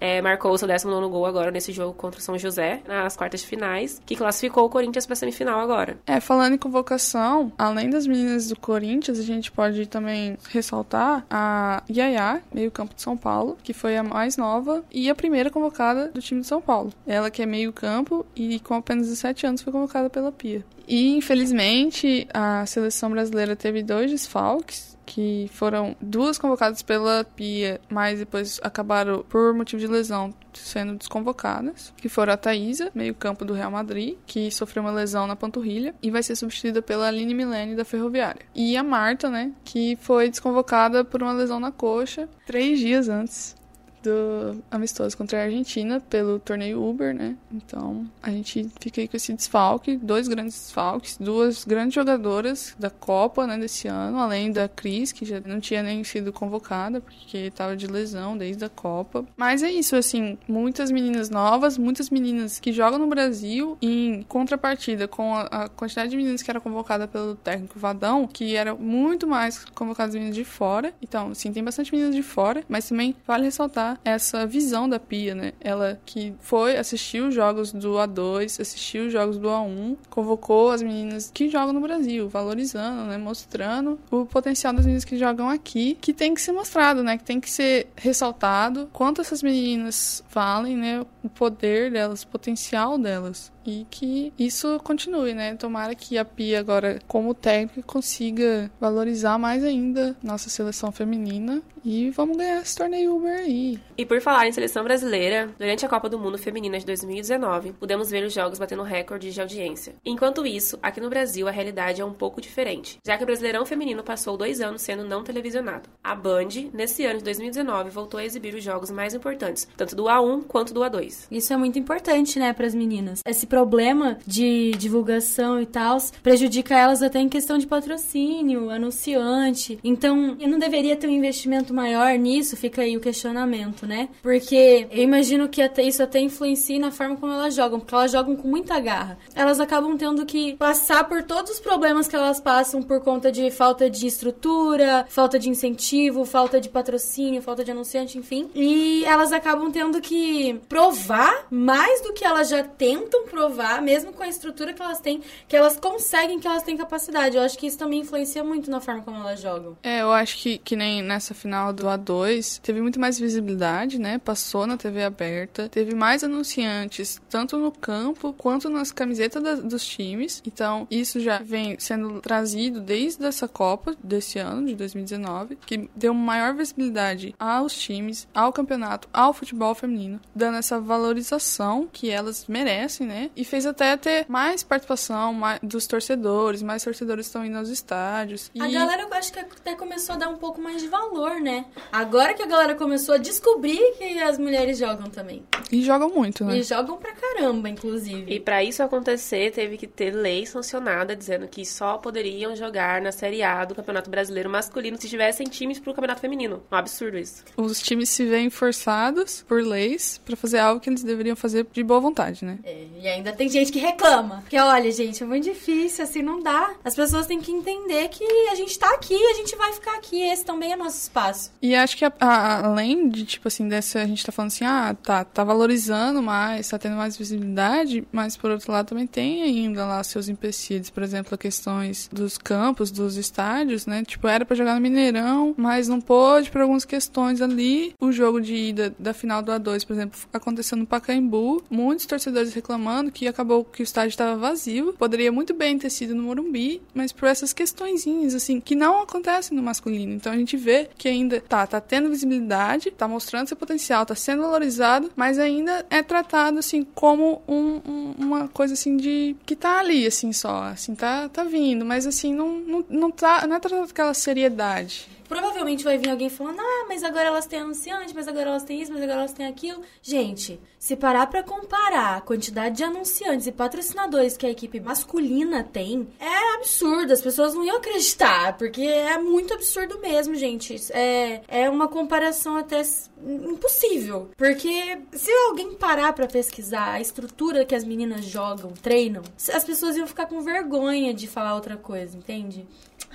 É, 0.00 0.20
marcou 0.20 0.52
o 0.52 0.58
seu 0.58 0.68
19 0.68 1.08
gol 1.08 1.26
agora 1.26 1.50
nesse 1.50 1.72
jogo 1.72 1.94
contra 1.94 2.20
o 2.20 2.22
São 2.22 2.38
José, 2.38 2.82
nas 2.86 3.16
quartas 3.16 3.40
de 3.40 3.46
finais, 3.46 4.00
que 4.04 4.16
classificou 4.16 4.64
o 4.64 4.68
Corinthians 4.68 5.06
para 5.06 5.16
semifinal 5.16 5.60
agora. 5.60 5.96
É, 6.06 6.20
falando 6.20 6.54
em 6.54 6.58
convocação, 6.58 7.52
além 7.56 7.90
das 7.90 8.06
meninas 8.06 8.48
do 8.48 8.58
Corinthians, 8.58 9.18
a 9.18 9.22
gente 9.22 9.50
pode 9.50 9.86
também 9.86 10.36
ressaltar 10.50 11.24
a 11.30 11.82
Yaya, 11.90 12.42
meio-campo 12.52 12.94
de 12.94 13.02
São 13.02 13.16
Paulo, 13.16 13.56
que 13.62 13.72
foi 13.72 13.96
a 13.96 14.02
mais 14.02 14.36
nova 14.36 14.84
e 14.90 15.08
a 15.08 15.14
primeira 15.14 15.50
convocada 15.50 16.08
do 16.08 16.20
time 16.20 16.40
de 16.40 16.46
São 16.46 16.60
Paulo. 16.60 16.92
Ela 17.06 17.30
que 17.30 17.42
é 17.42 17.46
meio-campo 17.46 18.26
e 18.34 18.60
com 18.60 18.74
apenas 18.74 19.08
17 19.08 19.46
anos 19.46 19.62
foi 19.62 19.72
convocada 19.72 20.10
pela 20.10 20.32
Pia. 20.32 20.64
E 20.86 21.16
infelizmente 21.16 22.28
a 22.32 22.66
seleção 22.66 23.10
brasileira 23.10 23.56
teve 23.56 23.82
dois 23.82 24.10
desfalques 24.10 24.93
que 25.04 25.48
foram 25.52 25.96
duas 26.00 26.38
convocadas 26.38 26.82
pela 26.82 27.24
Pia, 27.24 27.80
mas 27.88 28.18
depois 28.18 28.60
acabaram 28.62 29.24
por 29.28 29.54
motivo 29.54 29.80
de 29.80 29.86
lesão 29.86 30.34
sendo 30.52 30.94
desconvocadas, 30.96 31.92
que 31.96 32.08
foram 32.08 32.32
a 32.32 32.36
Thaisa, 32.36 32.90
meio-campo 32.94 33.44
do 33.44 33.52
Real 33.52 33.70
Madrid, 33.70 34.16
que 34.26 34.50
sofreu 34.50 34.82
uma 34.82 34.92
lesão 34.92 35.26
na 35.26 35.36
panturrilha 35.36 35.94
e 36.02 36.10
vai 36.10 36.22
ser 36.22 36.36
substituída 36.36 36.80
pela 36.80 37.08
Aline 37.08 37.34
Milene 37.34 37.74
da 37.74 37.84
Ferroviária. 37.84 38.42
E 38.54 38.76
a 38.76 38.82
Marta, 38.82 39.28
né, 39.28 39.52
que 39.64 39.96
foi 40.00 40.30
desconvocada 40.30 41.04
por 41.04 41.22
uma 41.22 41.32
lesão 41.32 41.58
na 41.58 41.72
coxa 41.72 42.28
três 42.46 42.78
dias 42.78 43.08
antes 43.08 43.56
do 44.04 44.62
amistoso 44.70 45.16
contra 45.16 45.40
a 45.40 45.44
Argentina 45.44 46.00
pelo 46.00 46.38
torneio 46.38 46.82
Uber, 46.84 47.14
né? 47.14 47.36
Então 47.50 48.06
a 48.22 48.30
gente 48.30 48.70
fica 48.80 49.00
aí 49.00 49.08
com 49.08 49.16
esse 49.16 49.32
desfalque, 49.32 49.96
dois 49.96 50.28
grandes 50.28 50.54
desfalques, 50.54 51.16
duas 51.18 51.64
grandes 51.64 51.94
jogadoras 51.94 52.74
da 52.78 52.90
Copa, 52.90 53.46
né, 53.46 53.58
desse 53.58 53.88
ano, 53.88 54.18
além 54.18 54.52
da 54.52 54.68
Cris, 54.68 55.10
que 55.10 55.24
já 55.24 55.40
não 55.40 55.58
tinha 55.60 55.82
nem 55.82 56.04
sido 56.04 56.32
convocada 56.32 57.00
porque 57.00 57.38
estava 57.38 57.76
de 57.76 57.86
lesão 57.86 58.36
desde 58.36 58.64
a 58.64 58.68
Copa. 58.68 59.24
Mas 59.36 59.62
é 59.62 59.70
isso, 59.70 59.96
assim, 59.96 60.38
muitas 60.46 60.90
meninas 60.90 61.30
novas, 61.30 61.78
muitas 61.78 62.10
meninas 62.10 62.60
que 62.60 62.72
jogam 62.72 62.98
no 62.98 63.06
Brasil 63.06 63.78
em 63.80 64.22
contrapartida 64.24 65.08
com 65.08 65.34
a, 65.34 65.42
a 65.42 65.68
quantidade 65.68 66.10
de 66.10 66.16
meninas 66.16 66.42
que 66.42 66.50
era 66.50 66.60
convocada 66.60 67.08
pelo 67.08 67.34
técnico 67.34 67.78
Vadão, 67.78 68.26
que 68.26 68.54
era 68.54 68.74
muito 68.74 69.26
mais 69.26 69.64
convocadas 69.64 70.14
meninas 70.14 70.34
de 70.34 70.44
fora. 70.44 70.92
Então, 71.00 71.34
sim, 71.34 71.52
tem 71.52 71.64
bastante 71.64 71.92
meninas 71.92 72.14
de 72.14 72.22
fora, 72.22 72.62
mas 72.68 72.88
também 72.88 73.16
vale 73.26 73.44
ressaltar 73.44 73.93
essa 74.04 74.46
visão 74.46 74.88
da 74.88 74.98
Pia, 74.98 75.34
né? 75.34 75.52
Ela 75.60 76.00
que 76.04 76.34
foi, 76.40 76.76
assistiu 76.76 77.28
os 77.28 77.34
jogos 77.34 77.72
do 77.72 77.92
A2, 77.94 78.60
assistiu 78.60 79.06
os 79.06 79.12
jogos 79.12 79.38
do 79.38 79.48
A1, 79.48 79.96
convocou 80.10 80.70
as 80.70 80.82
meninas 80.82 81.30
que 81.32 81.48
jogam 81.48 81.72
no 81.72 81.80
Brasil, 81.80 82.28
valorizando, 82.28 83.04
né? 83.04 83.18
Mostrando 83.18 83.98
o 84.10 84.24
potencial 84.26 84.72
das 84.72 84.84
meninas 84.84 85.04
que 85.04 85.16
jogam 85.16 85.48
aqui, 85.48 85.96
que 86.00 86.12
tem 86.12 86.34
que 86.34 86.40
ser 86.40 86.52
mostrado, 86.52 87.02
né? 87.02 87.18
Que 87.18 87.24
tem 87.24 87.40
que 87.40 87.50
ser 87.50 87.88
ressaltado 87.96 88.88
quanto 88.92 89.20
essas 89.20 89.42
meninas 89.42 90.22
valem, 90.30 90.76
né? 90.76 91.04
O 91.22 91.28
poder 91.28 91.90
delas, 91.90 92.22
o 92.22 92.28
potencial 92.28 92.98
delas 92.98 93.53
e 93.66 93.86
que 93.90 94.32
isso 94.38 94.78
continue, 94.80 95.34
né? 95.34 95.54
Tomara 95.56 95.94
que 95.94 96.18
a 96.18 96.24
Pia 96.24 96.60
agora, 96.60 96.98
como 97.06 97.34
técnica, 97.34 97.82
consiga 97.82 98.70
valorizar 98.80 99.38
mais 99.38 99.64
ainda 99.64 100.16
nossa 100.22 100.48
seleção 100.48 100.90
feminina 100.92 101.62
e 101.84 102.10
vamos 102.10 102.36
ganhar 102.36 102.62
esse 102.62 102.76
torneio 102.76 103.14
Uber 103.14 103.38
aí. 103.38 103.78
E 103.96 104.06
por 104.06 104.20
falar 104.20 104.48
em 104.48 104.52
seleção 104.52 104.82
brasileira, 104.82 105.50
durante 105.58 105.84
a 105.84 105.88
Copa 105.88 106.08
do 106.08 106.18
Mundo 106.18 106.38
Feminina 106.38 106.78
de 106.78 106.86
2019, 106.86 107.74
pudemos 107.74 108.10
ver 108.10 108.24
os 108.24 108.32
jogos 108.32 108.58
batendo 108.58 108.82
recordes 108.82 109.34
de 109.34 109.40
audiência. 109.40 109.94
Enquanto 110.04 110.46
isso, 110.46 110.78
aqui 110.82 111.00
no 111.00 111.10
Brasil 111.10 111.46
a 111.46 111.50
realidade 111.50 112.00
é 112.00 112.04
um 112.04 112.12
pouco 112.12 112.40
diferente, 112.40 112.98
já 113.06 113.16
que 113.16 113.22
o 113.22 113.26
Brasileirão 113.26 113.66
Feminino 113.66 114.02
passou 114.02 114.36
dois 114.36 114.60
anos 114.60 114.82
sendo 114.82 115.04
não 115.04 115.22
televisionado. 115.22 115.90
A 116.02 116.14
Band, 116.14 116.48
nesse 116.72 117.04
ano 117.04 117.18
de 117.18 117.24
2019, 117.24 117.90
voltou 117.90 118.18
a 118.18 118.24
exibir 118.24 118.54
os 118.54 118.64
jogos 118.64 118.90
mais 118.90 119.12
importantes, 119.12 119.68
tanto 119.76 119.94
do 119.94 120.04
A1 120.04 120.44
quanto 120.44 120.72
do 120.72 120.80
A2. 120.80 121.26
Isso 121.30 121.52
é 121.52 121.56
muito 121.56 121.78
importante, 121.78 122.38
né, 122.38 122.52
para 122.52 122.66
as 122.66 122.74
meninas. 122.74 123.20
Esse 123.26 123.46
problema 123.54 124.18
de 124.26 124.72
divulgação 124.72 125.60
e 125.60 125.66
tal 125.66 125.84
prejudica 126.24 126.76
elas 126.76 127.02
até 127.02 127.20
em 127.20 127.28
questão 127.28 127.56
de 127.56 127.68
patrocínio, 127.68 128.68
anunciante. 128.68 129.78
Então, 129.84 130.36
eu 130.40 130.48
não 130.48 130.58
deveria 130.58 130.96
ter 130.96 131.06
um 131.06 131.10
investimento 131.10 131.72
maior 131.72 132.18
nisso? 132.18 132.56
Fica 132.56 132.82
aí 132.82 132.96
o 132.96 133.00
questionamento, 133.00 133.86
né? 133.86 134.08
Porque 134.22 134.88
eu 134.90 135.02
imagino 135.04 135.48
que 135.48 135.62
até 135.62 135.84
isso 135.84 136.02
até 136.02 136.18
influencia 136.18 136.80
na 136.80 136.90
forma 136.90 137.16
como 137.16 137.32
elas 137.32 137.54
jogam, 137.54 137.78
porque 137.78 137.94
elas 137.94 138.10
jogam 138.10 138.34
com 138.34 138.48
muita 138.48 138.80
garra. 138.80 139.16
Elas 139.36 139.60
acabam 139.60 139.96
tendo 139.96 140.26
que 140.26 140.56
passar 140.56 141.04
por 141.04 141.22
todos 141.22 141.52
os 141.52 141.60
problemas 141.60 142.08
que 142.08 142.16
elas 142.16 142.40
passam 142.40 142.82
por 142.82 143.00
conta 143.02 143.30
de 143.30 143.52
falta 143.52 143.88
de 143.88 144.06
estrutura, 144.06 145.06
falta 145.08 145.38
de 145.38 145.48
incentivo, 145.48 146.24
falta 146.24 146.60
de 146.60 146.68
patrocínio, 146.68 147.40
falta 147.40 147.62
de 147.62 147.70
anunciante, 147.70 148.18
enfim. 148.18 148.50
E 148.52 149.04
elas 149.04 149.32
acabam 149.32 149.70
tendo 149.70 150.00
que 150.00 150.60
provar 150.68 151.46
mais 151.50 152.00
do 152.00 152.12
que 152.12 152.24
elas 152.24 152.48
já 152.48 152.64
tentam 152.64 153.24
provar 153.26 153.43
provar, 153.44 153.82
mesmo 153.82 154.12
com 154.12 154.22
a 154.22 154.28
estrutura 154.28 154.72
que 154.72 154.80
elas 154.80 155.00
têm, 155.00 155.22
que 155.46 155.56
elas 155.56 155.76
conseguem, 155.76 156.40
que 156.40 156.46
elas 156.46 156.62
têm 156.62 156.76
capacidade. 156.76 157.36
Eu 157.36 157.42
acho 157.42 157.58
que 157.58 157.66
isso 157.66 157.78
também 157.78 158.00
influencia 158.00 158.42
muito 158.42 158.70
na 158.70 158.80
forma 158.80 159.02
como 159.02 159.18
elas 159.18 159.40
jogam. 159.40 159.76
É, 159.82 160.00
eu 160.02 160.12
acho 160.12 160.38
que, 160.38 160.58
que 160.58 160.74
nem 160.74 161.02
nessa 161.02 161.34
final 161.34 161.72
do 161.72 161.84
A2, 161.84 162.60
teve 162.60 162.80
muito 162.80 162.98
mais 162.98 163.18
visibilidade, 163.18 163.98
né? 163.98 164.18
Passou 164.18 164.66
na 164.66 164.76
TV 164.76 165.04
aberta, 165.04 165.68
teve 165.68 165.94
mais 165.94 166.24
anunciantes, 166.24 167.20
tanto 167.28 167.58
no 167.58 167.70
campo 167.70 168.32
quanto 168.32 168.68
nas 168.70 168.90
camisetas 168.90 169.42
da, 169.42 169.54
dos 169.54 169.86
times. 169.86 170.42
Então, 170.46 170.86
isso 170.90 171.20
já 171.20 171.38
vem 171.38 171.76
sendo 171.78 172.20
trazido 172.20 172.80
desde 172.80 173.24
essa 173.24 173.46
Copa 173.46 173.94
desse 174.02 174.38
ano, 174.38 174.66
de 174.66 174.74
2019, 174.74 175.56
que 175.66 175.88
deu 175.94 176.14
maior 176.14 176.54
visibilidade 176.54 177.34
aos 177.38 177.78
times, 177.78 178.26
ao 178.34 178.52
campeonato, 178.52 179.08
ao 179.12 179.32
futebol 179.32 179.74
feminino, 179.74 180.20
dando 180.34 180.56
essa 180.56 180.80
valorização 180.80 181.88
que 181.92 182.10
elas 182.10 182.46
merecem, 182.48 183.06
né? 183.06 183.30
E 183.36 183.44
fez 183.44 183.66
até 183.66 183.96
ter 183.96 184.26
mais 184.28 184.62
participação 184.62 185.32
mais, 185.32 185.60
dos 185.62 185.86
torcedores, 185.86 186.62
mais 186.62 186.82
torcedores 186.84 187.26
estão 187.26 187.44
indo 187.44 187.58
aos 187.58 187.68
estádios. 187.68 188.50
A 188.58 188.68
galera, 188.68 189.02
eu 189.02 189.14
acho 189.14 189.32
que 189.32 189.38
até 189.38 189.74
começou 189.74 190.14
a 190.14 190.18
dar 190.18 190.28
um 190.28 190.36
pouco 190.36 190.60
mais 190.60 190.82
de 190.82 190.88
valor, 190.88 191.40
né? 191.40 191.64
Agora 191.92 192.34
que 192.34 192.42
a 192.42 192.46
galera 192.46 192.74
começou 192.74 193.14
a 193.14 193.18
descobrir 193.18 193.80
que 193.98 194.18
as 194.20 194.38
mulheres 194.38 194.78
jogam 194.78 195.10
também. 195.10 195.44
E 195.70 195.82
jogam 195.82 196.10
muito, 196.10 196.44
né? 196.44 196.58
E 196.58 196.62
jogam 196.62 196.96
pra 196.96 197.12
caramba, 197.12 197.68
inclusive. 197.68 198.32
E 198.32 198.38
para 198.38 198.62
isso 198.62 198.82
acontecer, 198.82 199.50
teve 199.52 199.76
que 199.76 199.86
ter 199.86 200.10
lei 200.10 200.46
sancionada 200.46 201.16
dizendo 201.16 201.48
que 201.48 201.64
só 201.64 201.98
poderiam 201.98 202.54
jogar 202.54 203.00
na 203.00 203.12
Série 203.12 203.42
A 203.42 203.64
do 203.64 203.74
Campeonato 203.74 204.10
Brasileiro 204.10 204.48
masculino 204.48 205.00
se 205.00 205.08
tivessem 205.08 205.46
times 205.46 205.78
pro 205.78 205.94
Campeonato 205.94 206.20
Feminino. 206.20 206.62
Um 206.70 206.76
absurdo 206.76 207.18
isso. 207.18 207.44
Os 207.56 207.80
times 207.80 208.08
se 208.10 208.24
veem 208.24 208.50
forçados 208.50 209.42
por 209.42 209.62
leis 209.62 210.20
para 210.24 210.36
fazer 210.36 210.58
algo 210.58 210.80
que 210.80 210.90
eles 210.90 211.02
deveriam 211.02 211.36
fazer 211.36 211.66
de 211.72 211.82
boa 211.82 212.00
vontade, 212.00 212.44
né? 212.44 212.58
É, 212.64 212.86
e 213.00 213.08
ainda 213.08 213.23
tem 213.32 213.48
gente 213.48 213.72
que 213.72 213.78
reclama. 213.78 214.40
Porque, 214.40 214.58
olha, 214.58 214.90
gente, 214.90 215.22
é 215.22 215.26
muito 215.26 215.44
difícil, 215.44 216.04
assim, 216.04 216.22
não 216.22 216.42
dá. 216.42 216.74
As 216.84 216.94
pessoas 216.94 217.26
têm 217.26 217.40
que 217.40 217.52
entender 217.52 218.08
que 218.08 218.24
a 218.50 218.54
gente 218.54 218.78
tá 218.78 218.90
aqui, 218.94 219.14
a 219.14 219.34
gente 219.34 219.56
vai 219.56 219.72
ficar 219.72 219.96
aqui. 219.96 220.20
Esse 220.22 220.44
também 220.44 220.72
é 220.72 220.76
nosso 220.76 220.98
espaço. 220.98 221.52
E 221.60 221.74
acho 221.74 221.96
que 221.96 222.04
a, 222.04 222.12
a, 222.20 222.66
além 222.66 223.08
de, 223.08 223.24
tipo 223.24 223.48
assim, 223.48 223.68
dessa, 223.68 224.00
a 224.00 224.06
gente 224.06 224.24
tá 224.24 224.32
falando 224.32 224.50
assim, 224.50 224.64
ah, 224.64 224.96
tá, 225.02 225.24
tá 225.24 225.44
valorizando 225.44 226.22
mais, 226.22 226.68
tá 226.68 226.78
tendo 226.78 226.96
mais 226.96 227.16
visibilidade, 227.16 228.06
mas 228.12 228.36
por 228.36 228.50
outro 228.50 228.72
lado 228.72 228.88
também 228.88 229.06
tem 229.06 229.42
ainda 229.42 229.86
lá 229.86 230.02
seus 230.02 230.28
empecilhos. 230.28 230.90
Por 230.90 231.02
exemplo, 231.02 231.36
questões 231.38 232.08
dos 232.12 232.38
campos, 232.38 232.90
dos 232.90 233.16
estádios, 233.16 233.86
né? 233.86 234.02
Tipo, 234.04 234.28
era 234.28 234.44
para 234.44 234.56
jogar 234.56 234.74
no 234.74 234.80
Mineirão, 234.80 235.54
mas 235.56 235.88
não 235.88 236.00
pôde 236.00 236.50
por 236.50 236.60
algumas 236.60 236.84
questões 236.84 237.40
ali. 237.40 237.94
O 238.00 238.12
jogo 238.12 238.40
de 238.40 238.54
ida 238.54 238.94
da 238.98 239.12
final 239.14 239.42
do 239.42 239.52
A2, 239.52 239.86
por 239.86 239.92
exemplo, 239.94 240.18
acontecendo 240.32 240.80
no 240.80 240.86
Pacaembu. 240.86 241.62
Muitos 241.70 242.06
torcedores 242.06 242.52
reclamando 242.52 243.10
que 243.14 243.28
acabou 243.28 243.64
que 243.64 243.80
o 243.80 243.84
estádio 243.84 244.10
estava 244.10 244.36
vazio. 244.36 244.92
Poderia 244.98 245.30
muito 245.30 245.54
bem 245.54 245.78
ter 245.78 245.88
sido 245.88 246.14
no 246.14 246.24
Morumbi, 246.24 246.82
mas 246.92 247.12
por 247.12 247.28
essas 247.28 247.52
questõezinhas, 247.52 248.34
assim, 248.34 248.60
que 248.60 248.74
não 248.74 249.00
acontecem 249.00 249.56
no 249.56 249.62
masculino. 249.62 250.12
Então 250.12 250.32
a 250.32 250.36
gente 250.36 250.56
vê 250.56 250.88
que 250.98 251.08
ainda 251.08 251.40
tá, 251.40 251.66
tá 251.66 251.80
tendo 251.80 252.10
visibilidade, 252.10 252.90
tá 252.90 253.06
mostrando 253.06 253.48
seu 253.48 253.56
potencial, 253.56 254.04
tá 254.04 254.14
sendo 254.14 254.42
valorizado, 254.42 255.10
mas 255.14 255.38
ainda 255.38 255.86
é 255.88 256.02
tratado, 256.02 256.58
assim, 256.58 256.84
como 256.94 257.40
um, 257.46 257.80
um, 257.86 258.14
uma 258.18 258.48
coisa, 258.48 258.74
assim, 258.74 258.96
de... 258.96 259.36
que 259.46 259.54
tá 259.54 259.78
ali, 259.78 260.06
assim, 260.06 260.32
só, 260.32 260.64
assim, 260.64 260.94
tá, 260.94 261.28
tá 261.28 261.44
vindo, 261.44 261.84
mas, 261.84 262.06
assim, 262.06 262.34
não, 262.34 262.58
não, 262.58 262.84
não, 262.88 263.10
tá, 263.10 263.46
não 263.46 263.56
é 263.56 263.60
tratado 263.60 263.84
com 263.84 263.90
aquela 263.90 264.14
seriedade. 264.14 265.08
Provavelmente 265.34 265.82
vai 265.82 265.98
vir 265.98 266.10
alguém 266.10 266.28
falando, 266.28 266.60
ah, 266.60 266.84
mas 266.86 267.02
agora 267.02 267.26
elas 267.26 267.44
têm 267.44 267.58
anunciante, 267.58 268.14
mas 268.14 268.28
agora 268.28 268.50
elas 268.50 268.62
têm 268.62 268.80
isso, 268.80 268.92
mas 268.92 269.02
agora 269.02 269.18
elas 269.18 269.32
têm 269.32 269.44
aquilo. 269.44 269.82
Gente, 270.00 270.60
se 270.78 270.94
parar 270.94 271.26
pra 271.26 271.42
comparar 271.42 272.18
a 272.18 272.20
quantidade 272.20 272.76
de 272.76 272.84
anunciantes 272.84 273.48
e 273.48 273.50
patrocinadores 273.50 274.36
que 274.36 274.46
a 274.46 274.50
equipe 274.50 274.78
masculina 274.78 275.64
tem, 275.64 276.06
é 276.20 276.53
absurdo. 276.54 277.12
As 277.12 277.20
pessoas 277.20 277.54
não 277.54 277.64
iam 277.64 277.76
acreditar, 277.76 278.56
porque 278.56 278.82
é 278.82 279.18
muito 279.18 279.54
absurdo 279.54 279.98
mesmo, 280.00 280.34
gente. 280.34 280.76
É, 280.92 281.42
é 281.48 281.70
uma 281.70 281.88
comparação 281.88 282.56
até 282.56 282.82
impossível. 283.22 284.30
Porque 284.36 284.98
se 285.12 285.30
alguém 285.48 285.74
parar 285.74 286.12
para 286.12 286.26
pesquisar 286.26 286.92
a 286.92 287.00
estrutura 287.00 287.64
que 287.64 287.74
as 287.74 287.84
meninas 287.84 288.24
jogam, 288.24 288.72
treinam, 288.72 289.22
as 289.52 289.64
pessoas 289.64 289.96
iam 289.96 290.06
ficar 290.06 290.26
com 290.26 290.40
vergonha 290.42 291.14
de 291.14 291.26
falar 291.26 291.54
outra 291.54 291.76
coisa, 291.76 292.16
entende? 292.16 292.66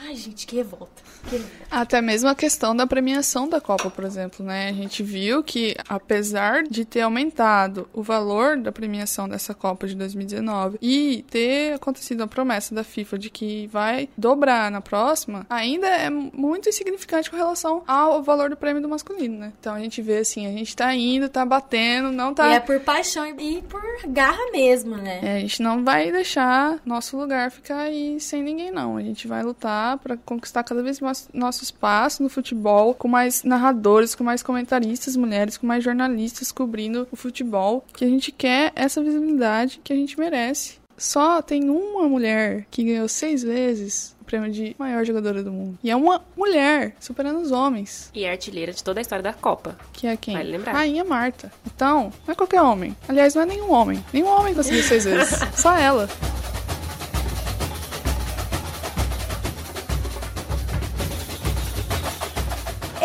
Ai, 0.02 0.16
gente, 0.16 0.48
que 0.48 0.56
revolta. 0.56 1.04
que 1.30 1.36
revolta. 1.36 1.58
Até 1.70 2.02
mesmo 2.02 2.30
a 2.30 2.36
questão 2.36 2.74
da 2.76 2.88
premiação 2.88 3.50
da 3.50 3.60
Copa, 3.60 3.90
por 3.90 4.06
exemplo, 4.06 4.46
né? 4.46 4.70
A 4.70 4.74
gente 4.74 5.04
viu 5.04 5.44
que, 5.44 5.76
apesar 5.88 6.64
de 6.64 6.86
ter 6.86 7.02
aumentado 7.02 7.90
o 7.94 8.02
valor 8.02 8.58
da 8.58 8.72
premiação 8.72 9.28
dessa 9.28 9.54
Copa 9.54 9.88
de 9.88 9.96
2019 9.96 10.78
e 10.82 11.26
ter 11.30 11.74
acontecido 11.74 12.24
a 12.24 12.28
promessa 12.28 12.74
da 12.74 12.84
FIFA 12.84 13.20
de 13.20 13.30
vai 13.72 14.10
dobrar 14.18 14.72
na 14.72 14.82
próxima, 14.82 15.46
ainda 15.50 15.88
é 15.88 16.10
muito 16.10 16.70
insignificante 16.70 17.30
com 17.30 17.38
relação 17.38 17.84
ao 17.88 18.22
valor 18.24 18.50
do 18.50 18.58
prêmio 18.58 18.82
do 18.82 18.90
masculino, 18.90 19.38
né? 19.38 19.54
Então 19.60 19.76
a 19.76 19.80
gente 19.80 20.02
vê 20.02 20.18
assim, 20.18 20.48
a 20.48 20.52
gente 20.52 20.76
tá 20.76 20.94
indo, 20.94 21.30
tá 21.30 21.46
batendo, 21.46 22.12
não 22.12 22.34
tá. 22.34 22.50
E 22.50 22.56
é 22.56 22.60
por 22.60 22.80
paixão 22.80 23.26
e 23.28 23.62
por 23.64 23.82
garra 24.08 24.52
mesmo, 24.52 24.98
né? 24.98 25.20
É, 25.22 25.38
a 25.38 25.40
gente 25.40 25.62
não 25.62 25.84
vai 25.84 26.12
deixar 26.12 26.80
nosso 26.86 27.18
lugar 27.18 27.52
ficar 27.52 27.80
aí 27.82 28.20
sem 28.20 28.42
ninguém, 28.42 28.72
não. 28.72 28.98
A 28.98 29.02
gente 29.02 29.28
vai 29.28 29.44
lutar 29.44 29.60
lutar 29.60 29.98
para 29.98 30.18
conquistar 30.18 30.64
cada 30.64 30.82
vez 30.82 31.00
mais 31.00 31.30
nosso 31.34 31.64
espaço 31.64 32.24
no 32.24 32.30
futebol, 32.30 32.94
com 32.94 33.08
mais 33.08 33.44
narradores, 33.44 34.16
com 34.16 34.24
mais 34.24 34.42
comentaristas 34.42 35.16
mulheres, 35.16 35.58
com 35.58 35.68
mais 35.68 35.84
jornalistas 35.84 36.52
cobrindo 36.52 37.08
o 37.12 37.16
futebol, 37.16 37.86
que 37.94 38.06
a 38.06 38.08
gente 38.08 38.32
quer 38.32 38.72
essa 38.76 39.04
visibilidade 39.04 39.82
que 39.84 39.94
a 39.94 39.96
gente 39.96 40.18
merece. 40.18 40.80
Só 41.00 41.42
tem 41.42 41.70
uma 41.70 42.08
mulher 42.08 42.66
que 42.70 42.84
ganhou 42.84 43.08
seis 43.08 43.42
vezes 43.42 44.16
o 44.22 44.26
prêmio 44.26 44.52
de 44.52 44.76
maior 44.78 45.06
jogadora 45.06 45.42
do 45.42 45.52
mundo. 45.52 45.80
E 45.84 45.90
é 45.90 45.96
uma 45.96 46.22
mulher, 46.38 46.96
superando 47.00 47.40
os 47.40 47.52
homens. 47.52 48.12
E 48.14 48.26
é 48.26 48.32
artilheira 48.32 48.74
de 48.74 48.84
toda 48.84 49.00
a 49.00 49.02
história 49.02 49.24
da 49.24 49.34
Copa. 49.34 49.78
Que 49.94 50.08
é 50.08 50.18
quem? 50.18 50.36
Vale 50.36 50.52
lembrar. 50.52 50.74
Rainha 50.74 51.04
Marta. 51.04 51.52
Então, 51.66 52.12
não 52.28 52.34
é 52.34 52.36
qualquer 52.36 52.62
homem. 52.62 52.96
Aliás, 53.08 53.34
não 53.34 53.44
é 53.44 53.46
nenhum 53.46 53.72
homem. 53.72 54.04
Nenhum 54.14 54.28
homem 54.28 54.54
conseguiu 54.54 54.84
seis 54.84 55.06
vezes. 55.06 55.40
Só 55.56 55.76
ela. 55.76 56.08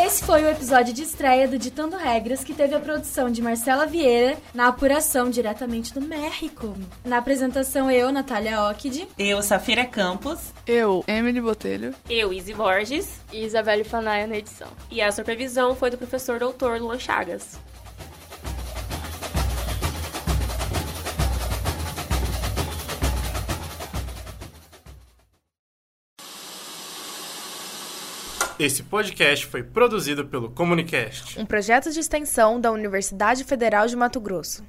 Esse 0.04 0.22
foi 0.22 0.42
o 0.42 0.50
episódio 0.50 0.92
de 0.92 1.02
estreia 1.02 1.48
do 1.48 1.58
Ditando 1.58 1.96
Regras, 1.96 2.44
que 2.44 2.52
teve 2.52 2.74
a 2.74 2.78
produção 2.78 3.30
de 3.30 3.40
Marcela 3.40 3.86
Vieira, 3.86 4.36
na 4.52 4.68
apuração 4.68 5.30
diretamente 5.30 5.94
do 5.94 6.00
México. 6.02 6.76
Na 7.02 7.16
apresentação, 7.16 7.90
eu, 7.90 8.12
Natália 8.12 8.60
Ockid. 8.64 9.08
Eu, 9.18 9.40
Safira 9.40 9.86
Campos. 9.86 10.52
Eu, 10.66 11.02
Emily 11.08 11.40
Botelho. 11.40 11.94
Eu, 12.08 12.34
Izzy 12.34 12.52
Borges. 12.52 13.18
E 13.32 13.46
Isabelle 13.46 13.82
Fanaia 13.82 14.26
na 14.26 14.36
edição. 14.36 14.68
E 14.90 15.00
a 15.00 15.10
supervisão 15.10 15.74
foi 15.74 15.88
do 15.88 15.96
professor 15.96 16.38
doutor 16.38 16.78
Luan 16.78 16.98
Chagas. 16.98 17.58
Esse 28.58 28.84
podcast 28.84 29.46
foi 29.46 29.64
produzido 29.64 30.26
pelo 30.26 30.48
Comunicast. 30.48 31.40
um 31.40 31.44
projeto 31.44 31.90
de 31.90 31.98
extensão 31.98 32.60
da 32.60 32.70
Universidade 32.70 33.42
Federal 33.42 33.86
de 33.88 33.96
Mato 33.96 34.20
Grosso. 34.20 34.62